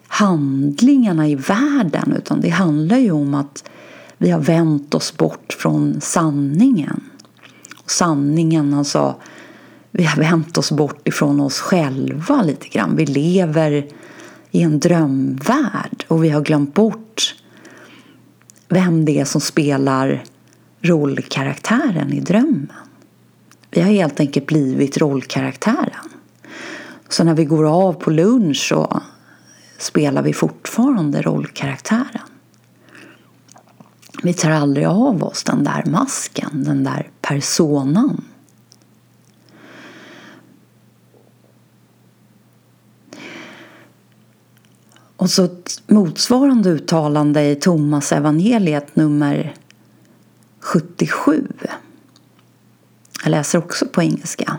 handlingarna 0.07 1.27
i 1.27 1.35
världen 1.35 2.13
utan 2.17 2.41
det 2.41 2.49
handlar 2.49 2.97
ju 2.97 3.11
om 3.11 3.33
att 3.33 3.69
vi 4.17 4.29
har 4.29 4.39
vänt 4.39 4.93
oss 4.93 5.17
bort 5.17 5.55
från 5.59 6.01
sanningen. 6.01 7.03
Och 7.83 7.91
sanningen, 7.91 8.73
alltså 8.73 9.15
vi 9.91 10.03
har 10.03 10.21
vänt 10.21 10.57
oss 10.57 10.71
bort 10.71 11.07
ifrån 11.07 11.39
oss 11.39 11.59
själva 11.59 12.41
lite 12.41 12.67
grann. 12.67 12.95
Vi 12.95 13.05
lever 13.05 13.87
i 14.51 14.61
en 14.61 14.79
drömvärld 14.79 16.05
och 16.07 16.23
vi 16.23 16.29
har 16.29 16.41
glömt 16.41 16.73
bort 16.73 17.35
vem 18.67 19.05
det 19.05 19.19
är 19.19 19.25
som 19.25 19.41
spelar 19.41 20.23
rollkaraktären 20.81 22.13
i 22.13 22.19
drömmen. 22.19 22.88
Vi 23.71 23.81
har 23.81 23.89
helt 23.89 24.19
enkelt 24.19 24.45
blivit 24.45 24.97
rollkaraktären. 24.97 26.09
Så 27.09 27.23
när 27.23 27.33
vi 27.33 27.45
går 27.45 27.65
av 27.65 27.93
på 27.93 28.11
lunch 28.11 28.67
så 28.69 29.01
spelar 29.77 30.21
vi 30.21 30.33
fortfarande 30.33 31.21
rollkaraktären. 31.21 32.21
Vi 34.23 34.33
tar 34.33 34.51
aldrig 34.51 34.87
av 34.87 35.23
oss 35.23 35.43
den 35.43 35.63
där 35.63 35.83
masken, 35.85 36.63
den 36.63 36.83
där 36.83 37.09
personan. 37.21 38.23
Och 45.15 45.29
så 45.29 45.43
ett 45.43 45.81
motsvarande 45.87 46.69
uttalande 46.69 47.41
i 47.41 47.55
Thomas 47.55 48.11
evangeliet 48.11 48.95
nummer 48.95 49.55
77. 50.59 51.47
Jag 53.23 53.31
läser 53.31 53.57
också 53.59 53.85
på 53.85 54.01
engelska. 54.01 54.57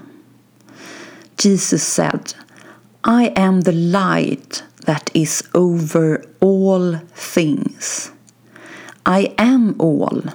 Jesus 1.42 1.82
said 1.82 2.34
I 3.06 3.40
am 3.40 3.62
the 3.62 3.72
light 3.72 4.64
that 4.84 5.10
is 5.12 5.44
over 5.52 6.24
all 6.40 6.98
things. 7.34 8.12
I 9.06 9.28
am 9.36 9.80
all. 9.80 10.30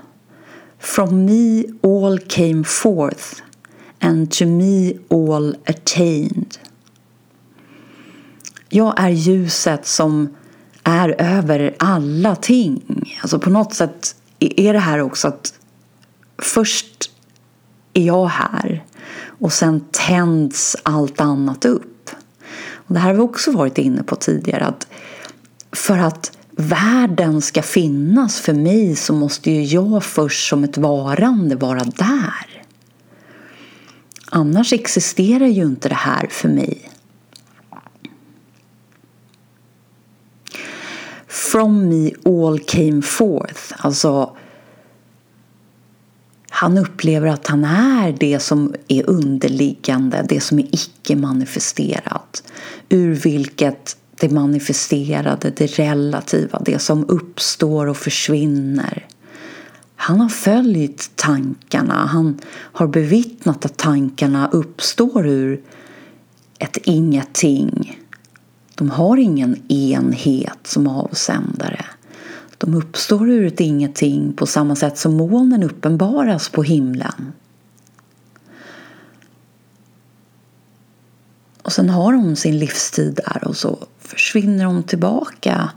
From 0.80 1.26
me 1.26 1.63
all 1.84 2.19
came 2.19 2.63
forth 2.63 3.41
and 3.99 4.32
to 4.32 4.45
me 4.45 4.93
all 5.09 5.55
attained. 5.65 6.57
Jag 8.69 8.99
är 8.99 9.09
ljuset 9.09 9.88
som 9.88 10.36
är 10.84 11.15
över 11.21 11.76
alla 11.80 12.36
ting. 12.36 12.82
Alltså 13.21 13.39
på 13.39 13.49
något 13.49 13.73
sätt 13.73 14.15
är 14.39 14.73
det 14.73 14.80
här 14.80 14.99
också 14.99 15.28
att 15.28 15.53
först 16.38 16.94
är 17.95 18.03
jag 18.03 18.25
här 18.25 18.85
och 19.39 19.53
sen 19.53 19.85
tänds 19.91 20.75
allt 20.83 21.21
annat 21.21 21.65
upp. 21.65 22.09
Och 22.73 22.93
det 22.93 22.99
här 22.99 23.07
har 23.07 23.13
vi 23.13 23.19
också 23.19 23.51
varit 23.51 23.77
inne 23.77 24.03
på 24.03 24.15
tidigare 24.15 24.65
att 24.65 24.87
för 25.71 25.97
att 25.97 26.37
världen 26.51 27.41
ska 27.41 27.61
finnas 27.61 28.39
för 28.39 28.53
mig 28.53 28.95
så 28.95 29.13
måste 29.13 29.51
ju 29.51 29.63
jag 29.63 30.03
först 30.03 30.49
som 30.49 30.63
ett 30.63 30.77
varande 30.77 31.55
vara 31.55 31.83
där. 31.83 32.63
Annars 34.31 34.73
existerar 34.73 35.47
ju 35.47 35.63
inte 35.63 35.89
det 35.89 35.95
här 35.95 36.27
för 36.27 36.49
mig. 36.49 36.91
From 41.27 41.89
me 41.89 42.11
all 42.25 42.59
came 42.59 43.01
forth. 43.01 43.73
Alltså, 43.77 44.37
han 46.56 46.78
upplever 46.78 47.28
att 47.28 47.47
han 47.47 47.66
är 47.66 48.16
det 48.20 48.39
som 48.39 48.74
är 48.88 49.10
underliggande, 49.10 50.26
det 50.30 50.41
som 50.41 50.60
är 50.60 50.68
icke-manifesterat. 50.72 52.43
Ur 52.89 53.16
vilket 53.16 53.97
det 54.20 54.30
manifesterade, 54.30 55.53
det 55.56 55.80
relativa, 55.80 56.62
det 56.66 56.80
som 56.80 57.06
uppstår 57.10 57.88
och 57.88 57.97
försvinner. 57.97 59.06
Han 59.95 60.20
har 60.20 60.30
följt 60.30 61.12
tankarna, 61.16 62.06
han 62.06 62.39
har 62.51 62.88
bevittnat 62.88 63.66
att 63.66 63.78
tankarna 63.78 64.49
uppstår 64.51 65.28
ur 65.28 65.62
ett 66.60 66.78
ingenting 66.84 67.99
de 68.76 68.89
har 68.89 69.18
ingen 69.18 69.72
enhet 69.72 70.60
som 70.64 70.88
avsändare. 70.88 71.86
De 72.66 72.74
uppstår 72.74 73.30
ur 73.30 73.45
ett 73.45 73.59
ingenting 73.59 74.34
på 74.34 74.45
samma 74.45 74.76
sätt 74.76 74.97
som 74.97 75.18
molnen 75.18 75.63
uppenbaras 75.63 76.49
på 76.49 76.63
himlen. 76.63 77.34
Och 81.61 81.74
sen 81.74 81.89
har 81.89 82.13
de 82.13 82.36
sin 82.36 82.59
livstid 82.59 83.16
där 83.26 83.47
och 83.47 83.57
så 83.57 83.88
försvinner 83.99 84.66
de 84.66 84.84
tillbaka. 84.84 85.72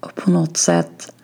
Och 0.00 0.14
på 0.14 0.30
något 0.30 0.56
sätt 0.56 1.14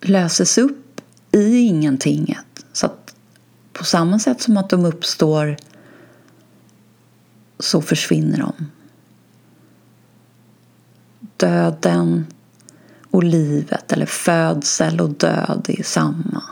löses 0.00 0.58
upp 0.58 1.00
i 1.32 1.58
ingentinget. 1.58 2.64
Så 2.72 2.86
att 2.86 3.14
på 3.72 3.84
samma 3.84 4.18
sätt 4.18 4.40
som 4.40 4.56
att 4.56 4.70
de 4.70 4.84
uppstår 4.84 5.56
så 7.58 7.82
försvinner 7.82 8.38
de. 8.38 8.52
Döden 11.36 12.26
och 13.10 13.24
livet, 13.24 13.92
eller 13.92 14.06
födsel 14.06 15.00
och 15.00 15.10
död, 15.10 15.66
är 15.68 15.82
samma. 15.82 16.42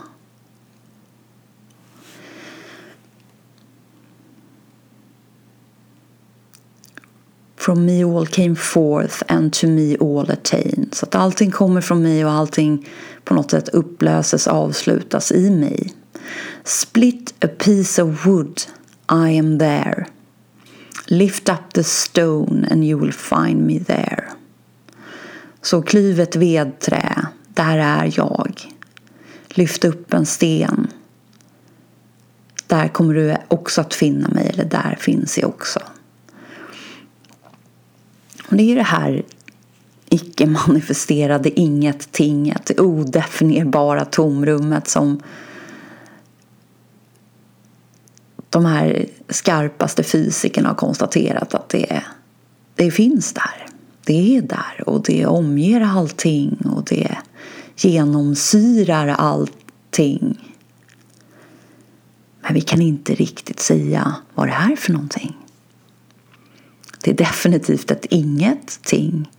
From 7.55 7.85
me 7.85 8.03
all 8.03 8.27
came 8.27 8.55
forth 8.55 9.23
and 9.27 9.53
to 9.53 9.67
me 9.67 9.97
all 9.99 10.31
attained. 10.31 10.95
Så 10.95 11.05
att 11.05 11.15
allting 11.15 11.51
kommer 11.51 11.81
från 11.81 12.03
mig 12.03 12.25
och 12.25 12.31
allting 12.31 12.89
på 13.23 13.33
något 13.33 13.51
sätt 13.51 13.69
upplöses, 13.69 14.47
avslutas 14.47 15.31
i 15.31 15.49
mig. 15.49 15.93
Split 16.63 17.45
a 17.45 17.47
piece 17.57 18.03
of 18.03 18.25
wood, 18.25 18.61
I 19.11 19.39
am 19.39 19.59
there. 19.59 20.07
Lift 21.09 21.49
up 21.49 21.73
the 21.73 21.83
stone 21.83 22.67
and 22.71 22.83
you 22.83 22.99
will 22.99 23.13
find 23.13 23.67
me 23.67 23.79
there. 23.79 24.23
Så 25.61 25.81
klyv 25.81 26.19
ett 26.19 26.35
vedträ, 26.35 27.27
där 27.47 27.77
är 27.77 28.13
jag. 28.17 28.61
Lyft 29.47 29.85
upp 29.85 30.13
en 30.13 30.25
sten. 30.25 30.87
Där 32.67 32.87
kommer 32.87 33.13
du 33.13 33.35
också 33.47 33.81
att 33.81 33.93
finna 33.93 34.27
mig, 34.27 34.49
eller 34.53 34.65
där 34.65 34.97
finns 34.99 35.37
jag 35.37 35.49
också. 35.49 35.79
Och 38.49 38.57
det 38.57 38.71
är 38.71 38.75
det 38.75 38.83
här 38.83 39.23
icke-manifesterade 40.09 41.59
inget-tinget, 41.59 42.65
det 42.65 42.79
odefinierbara 42.79 44.05
tomrummet 44.05 44.87
som 44.87 45.21
de 48.49 48.65
här 48.65 49.05
skarpaste 49.29 50.03
fysikerna 50.03 50.67
har 50.67 50.75
konstaterat 50.75 51.53
att 51.53 51.69
det, 51.69 52.03
det 52.75 52.91
finns 52.91 53.33
där. 53.33 53.65
Det 54.05 54.37
är 54.37 54.41
där 54.41 54.89
och 54.89 55.03
det 55.03 55.25
omger 55.25 55.81
allting 55.81 56.57
och 56.65 56.83
det 56.83 57.17
genomsyrar 57.75 59.07
allting. 59.07 60.53
Men 62.41 62.53
vi 62.53 62.61
kan 62.61 62.81
inte 62.81 63.15
riktigt 63.15 63.59
säga 63.59 64.15
vad 64.35 64.47
det 64.47 64.53
är 64.53 64.75
för 64.75 64.93
någonting. 64.93 65.37
Det 67.03 67.11
är 67.11 67.15
definitivt 67.15 67.91
ett 67.91 68.05
ingenting 68.09 69.27
Och 69.31 69.36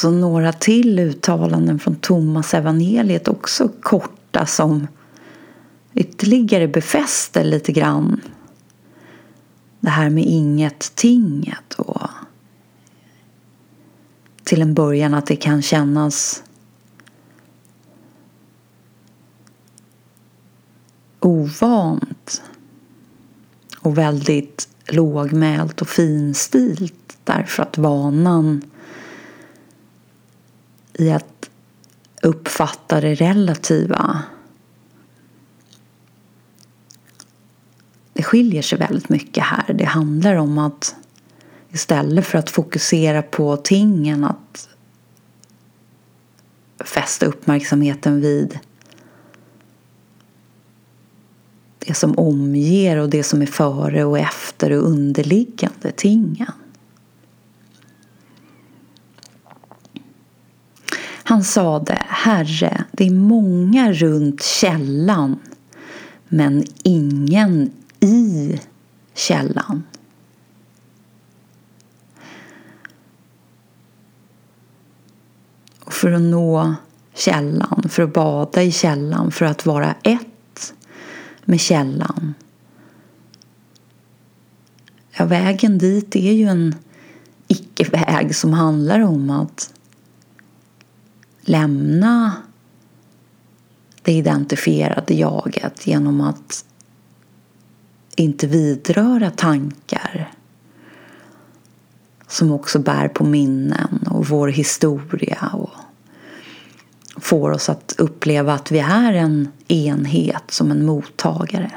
så 0.00 0.10
några 0.10 0.52
till 0.52 0.98
uttalanden 0.98 1.78
från 1.78 1.96
Thomas 1.96 2.54
evangeliet 2.54 3.28
också 3.28 3.68
korta 3.80 4.46
som 4.46 4.86
ytterligare 5.94 6.68
befäster 6.68 7.44
lite 7.44 7.72
grann 7.72 8.20
det 9.80 9.90
här 9.90 10.10
med 10.10 10.24
inget-tinget 10.24 11.74
och 11.76 12.08
till 14.44 14.62
en 14.62 14.74
början 14.74 15.14
att 15.14 15.26
det 15.26 15.36
kan 15.36 15.62
kännas 15.62 16.42
ovant 21.20 22.42
och 23.80 23.98
väldigt 23.98 24.68
lågmält 24.88 25.80
och 25.80 25.88
finstilt 25.88 27.18
därför 27.24 27.62
att 27.62 27.78
vanan 27.78 28.69
i 31.00 31.12
att 31.12 31.50
uppfatta 32.22 33.00
det 33.00 33.14
relativa. 33.14 34.22
Det 38.12 38.22
skiljer 38.22 38.62
sig 38.62 38.78
väldigt 38.78 39.08
mycket 39.08 39.44
här. 39.44 39.72
Det 39.72 39.84
handlar 39.84 40.34
om 40.34 40.58
att 40.58 40.94
istället 41.70 42.26
för 42.26 42.38
att 42.38 42.50
fokusera 42.50 43.22
på 43.22 43.56
tingen 43.56 44.24
att 44.24 44.68
fästa 46.84 47.26
uppmärksamheten 47.26 48.20
vid 48.20 48.58
det 51.78 51.94
som 51.94 52.18
omger 52.18 52.96
och 52.96 53.10
det 53.10 53.22
som 53.22 53.42
är 53.42 53.46
före 53.46 54.04
och 54.04 54.18
efter 54.18 54.70
och 54.72 54.88
underliggande 54.88 55.92
tingen. 55.96 56.52
Han 61.30 61.44
sade, 61.44 61.98
Herre, 62.08 62.84
det 62.92 63.06
är 63.06 63.10
många 63.10 63.92
runt 63.92 64.42
källan 64.42 65.38
men 66.28 66.64
ingen 66.82 67.72
i 68.00 68.60
källan. 69.14 69.82
Och 75.80 75.92
för 75.92 76.12
att 76.12 76.20
nå 76.20 76.74
källan, 77.14 77.84
för 77.88 78.02
att 78.02 78.12
bada 78.12 78.62
i 78.62 78.72
källan, 78.72 79.30
för 79.30 79.46
att 79.46 79.66
vara 79.66 79.94
ett 80.02 80.74
med 81.44 81.60
källan. 81.60 82.34
Ja, 85.10 85.24
vägen 85.24 85.78
dit 85.78 86.16
är 86.16 86.32
ju 86.32 86.48
en 86.48 86.74
icke-väg 87.48 88.36
som 88.36 88.52
handlar 88.52 89.00
om 89.00 89.30
att 89.30 89.74
lämna 91.50 92.32
det 94.02 94.12
identifierade 94.12 95.14
jaget 95.14 95.86
genom 95.86 96.20
att 96.20 96.64
inte 98.16 98.46
vidröra 98.46 99.30
tankar 99.30 100.32
som 102.28 102.52
också 102.52 102.78
bär 102.78 103.08
på 103.08 103.24
minnen 103.24 104.06
och 104.10 104.26
vår 104.26 104.48
historia 104.48 105.50
och 105.52 105.70
får 107.16 107.50
oss 107.50 107.68
att 107.68 107.94
uppleva 107.98 108.54
att 108.54 108.70
vi 108.70 108.78
är 108.78 109.12
en 109.12 109.48
enhet 109.68 110.50
som 110.50 110.70
en 110.70 110.86
mottagare. 110.86 111.70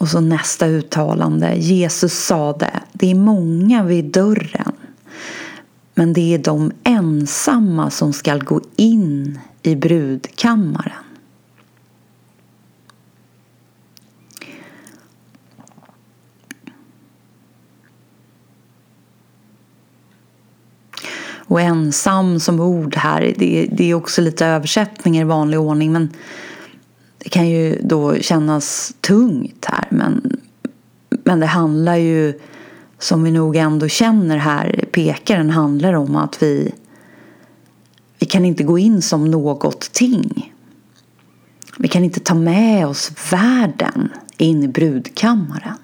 Och 0.00 0.08
så 0.08 0.20
nästa 0.20 0.66
uttalande. 0.66 1.54
Jesus 1.54 2.12
sade, 2.12 2.70
det 2.92 3.10
är 3.10 3.14
många 3.14 3.82
vid 3.82 4.04
dörren 4.04 4.72
men 6.00 6.12
det 6.12 6.34
är 6.34 6.38
de 6.38 6.72
ensamma 6.84 7.90
som 7.90 8.12
skall 8.12 8.44
gå 8.44 8.60
in 8.76 9.38
i 9.62 9.76
brudkammaren. 9.76 10.92
Och 21.32 21.60
ensam 21.60 22.40
som 22.40 22.60
ord 22.60 22.96
här, 22.96 23.34
det, 23.38 23.68
det 23.72 23.90
är 23.90 23.94
också 23.94 24.22
lite 24.22 24.46
översättningar 24.46 25.22
i 25.22 25.24
vanlig 25.24 25.60
ordning 25.60 25.92
men 25.92 26.12
det 27.22 27.28
kan 27.28 27.48
ju 27.48 27.80
då 27.82 28.18
kännas 28.18 28.94
tungt 29.00 29.64
här 29.64 29.88
men, 29.90 30.40
men 31.24 31.40
det 31.40 31.46
handlar 31.46 31.96
ju 31.96 32.40
som 32.98 33.22
vi 33.22 33.30
nog 33.30 33.56
ändå 33.56 33.88
känner 33.88 34.36
här, 34.36 34.84
pekaren 34.92 35.50
handlar 35.50 35.92
om 35.92 36.16
att 36.16 36.42
vi, 36.42 36.72
vi 38.18 38.26
kan 38.26 38.44
inte 38.44 38.64
gå 38.64 38.78
in 38.78 39.02
som 39.02 39.30
något 39.30 39.92
ting. 39.92 40.54
Vi 41.78 41.88
kan 41.88 42.04
inte 42.04 42.20
ta 42.20 42.34
med 42.34 42.86
oss 42.86 43.12
världen 43.32 44.08
in 44.36 44.62
i 44.62 44.68
brudkammaren. 44.68 45.76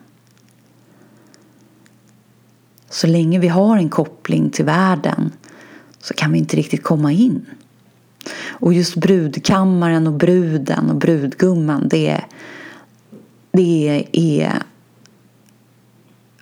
Så 2.90 3.06
länge 3.06 3.38
vi 3.38 3.48
har 3.48 3.76
en 3.76 3.88
koppling 3.88 4.50
till 4.50 4.64
världen 4.64 5.32
så 6.00 6.14
kan 6.14 6.32
vi 6.32 6.38
inte 6.38 6.56
riktigt 6.56 6.82
komma 6.82 7.12
in. 7.12 7.46
Och 8.48 8.74
just 8.74 8.96
brudkammaren 8.96 10.06
och 10.06 10.12
bruden 10.12 10.90
och 10.90 10.96
brudgumman 10.96 11.88
det, 11.88 12.20
det 13.52 14.06
är 14.12 14.62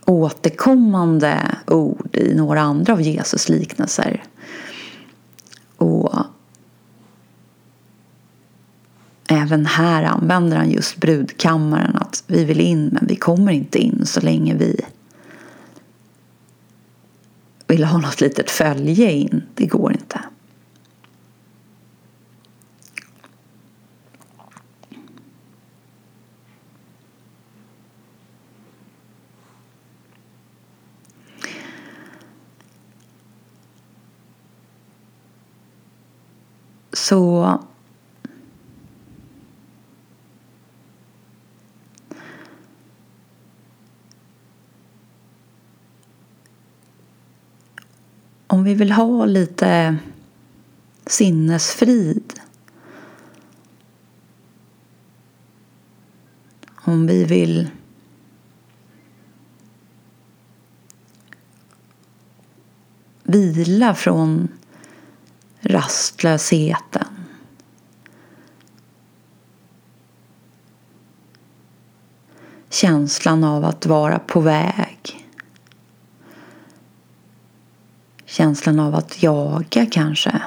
återkommande 0.05 1.57
ord 1.67 2.17
i 2.17 2.35
några 2.35 2.61
andra 2.61 2.93
av 2.93 3.03
Jesus 3.03 3.49
liknelser. 3.49 4.25
Och 5.77 6.15
även 9.29 9.67
här 9.67 10.03
använder 10.03 10.57
han 10.57 10.71
just 10.71 10.97
brudkammaren 10.97 11.97
att 11.97 12.25
vi 12.27 12.45
vill 12.45 12.61
in 12.61 12.89
men 12.93 13.07
vi 13.07 13.17
kommer 13.17 13.53
inte 13.53 13.79
in 13.79 14.07
så 14.07 14.21
länge 14.21 14.55
vi 14.55 14.81
vill 17.67 17.85
ha 17.85 17.99
något 17.99 18.21
litet 18.21 18.51
följe 18.51 19.13
in. 19.13 19.43
Det 19.55 19.67
går 19.67 19.93
inte. 19.93 20.21
Så 37.05 37.59
om 48.47 48.65
vi 48.65 48.75
vill 48.75 48.93
ha 48.93 49.25
lite 49.25 49.97
sinnesfrid 51.07 52.41
om 56.75 57.07
vi 57.07 57.25
vill 57.25 57.71
vila 63.23 63.95
från 63.95 64.49
rastlösheten. 65.75 67.07
Känslan 72.71 73.45
av 73.45 73.65
att 73.65 73.87
vara 73.87 74.19
på 74.19 74.41
väg. 74.41 75.29
Känslan 78.25 78.81
av 78.81 78.95
att 78.95 79.23
jaga 79.23 79.87
kanske. 79.87 80.43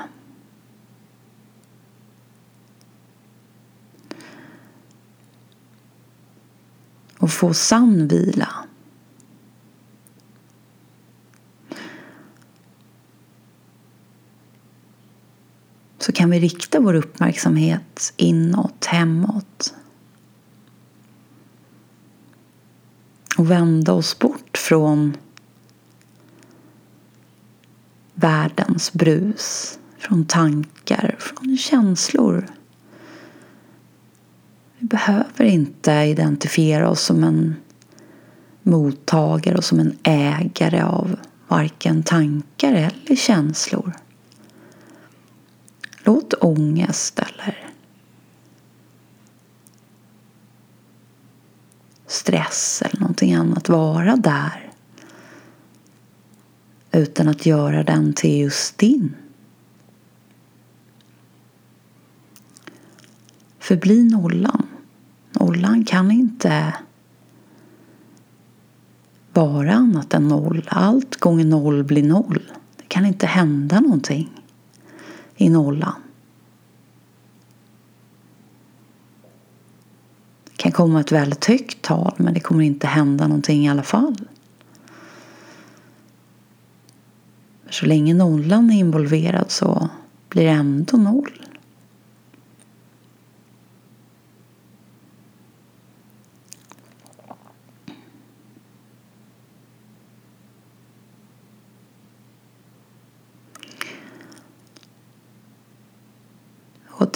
Och 7.19 7.31
få 7.31 7.53
sann 7.53 8.07
vila. 8.07 8.66
Kan 16.17 16.29
vi 16.29 16.39
rikta 16.39 16.79
vår 16.79 16.93
uppmärksamhet 16.93 18.13
inåt, 18.17 18.85
hemåt. 18.85 19.73
Och 23.37 23.51
vända 23.51 23.93
oss 23.93 24.19
bort 24.19 24.57
från 24.57 25.17
världens 28.13 28.93
brus, 28.93 29.79
från 29.97 30.25
tankar, 30.25 31.15
från 31.19 31.57
känslor. 31.57 32.47
Vi 34.77 34.87
behöver 34.87 35.45
inte 35.45 35.91
identifiera 35.91 36.89
oss 36.89 37.01
som 37.01 37.23
en 37.23 37.55
mottagare 38.63 39.57
och 39.57 39.63
som 39.63 39.79
en 39.79 39.97
ägare 40.03 40.81
av 40.81 41.15
varken 41.47 42.03
tankar 42.03 42.73
eller 42.73 43.15
känslor. 43.15 43.93
Låt 46.07 46.33
ångest 46.33 47.19
eller 47.19 47.71
stress 52.05 52.81
eller 52.85 52.99
någonting 52.99 53.33
annat 53.33 53.69
vara 53.69 54.15
där 54.15 54.71
utan 56.91 57.27
att 57.27 57.45
göra 57.45 57.83
den 57.83 58.13
till 58.13 58.39
just 58.39 58.77
din. 58.77 59.15
Förbli 63.59 64.03
nollan. 64.03 64.67
Nollan 65.31 65.85
kan 65.85 66.11
inte 66.11 66.73
vara 69.33 69.73
annat 69.73 70.13
än 70.13 70.27
noll. 70.27 70.69
Allt 70.71 71.15
gånger 71.15 71.45
noll 71.45 71.83
blir 71.83 72.03
noll. 72.03 72.51
Det 72.77 72.87
kan 72.87 73.05
inte 73.05 73.27
hända 73.27 73.79
någonting 73.79 74.36
i 75.37 75.49
nollan. 75.49 76.01
Det 80.43 80.57
kan 80.57 80.71
komma 80.71 80.99
ett 80.99 81.11
väldigt 81.11 81.45
högt 81.45 81.81
tal 81.81 82.13
men 82.17 82.33
det 82.33 82.39
kommer 82.39 82.63
inte 82.63 82.87
hända 82.87 83.27
någonting 83.27 83.65
i 83.65 83.69
alla 83.69 83.83
fall. 83.83 84.15
Så 87.69 87.85
länge 87.85 88.13
nollan 88.13 88.71
är 88.71 88.79
involverad 88.79 89.51
så 89.51 89.89
blir 90.29 90.43
det 90.43 90.49
ändå 90.49 90.97
noll. 90.97 91.46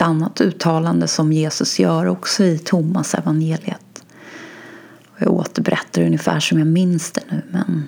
Ett 0.01 0.07
annat 0.07 0.41
uttalande 0.41 1.07
som 1.07 1.33
Jesus 1.33 1.79
gör 1.79 2.05
också 2.05 2.43
i 2.43 2.57
Thomas 2.57 3.13
evangeliet. 3.13 4.05
Jag 5.17 5.33
återberättar 5.33 6.01
ungefär 6.01 6.39
som 6.39 6.57
jag 6.57 6.67
minns 6.67 7.11
det 7.11 7.23
nu 7.29 7.41
men 7.51 7.87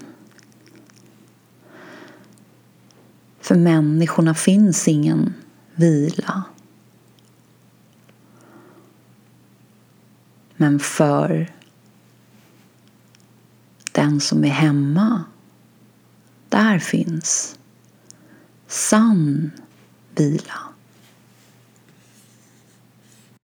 För 3.40 3.56
människorna 3.56 4.34
finns 4.34 4.88
ingen 4.88 5.34
vila. 5.76 6.44
Men 10.56 10.80
för 10.80 11.52
den 13.92 14.22
som 14.22 14.46
är 14.46 14.50
hemma, 14.50 15.24
där 16.50 16.80
finns 16.80 17.60
sann 18.68 19.52
vila. 20.16 20.73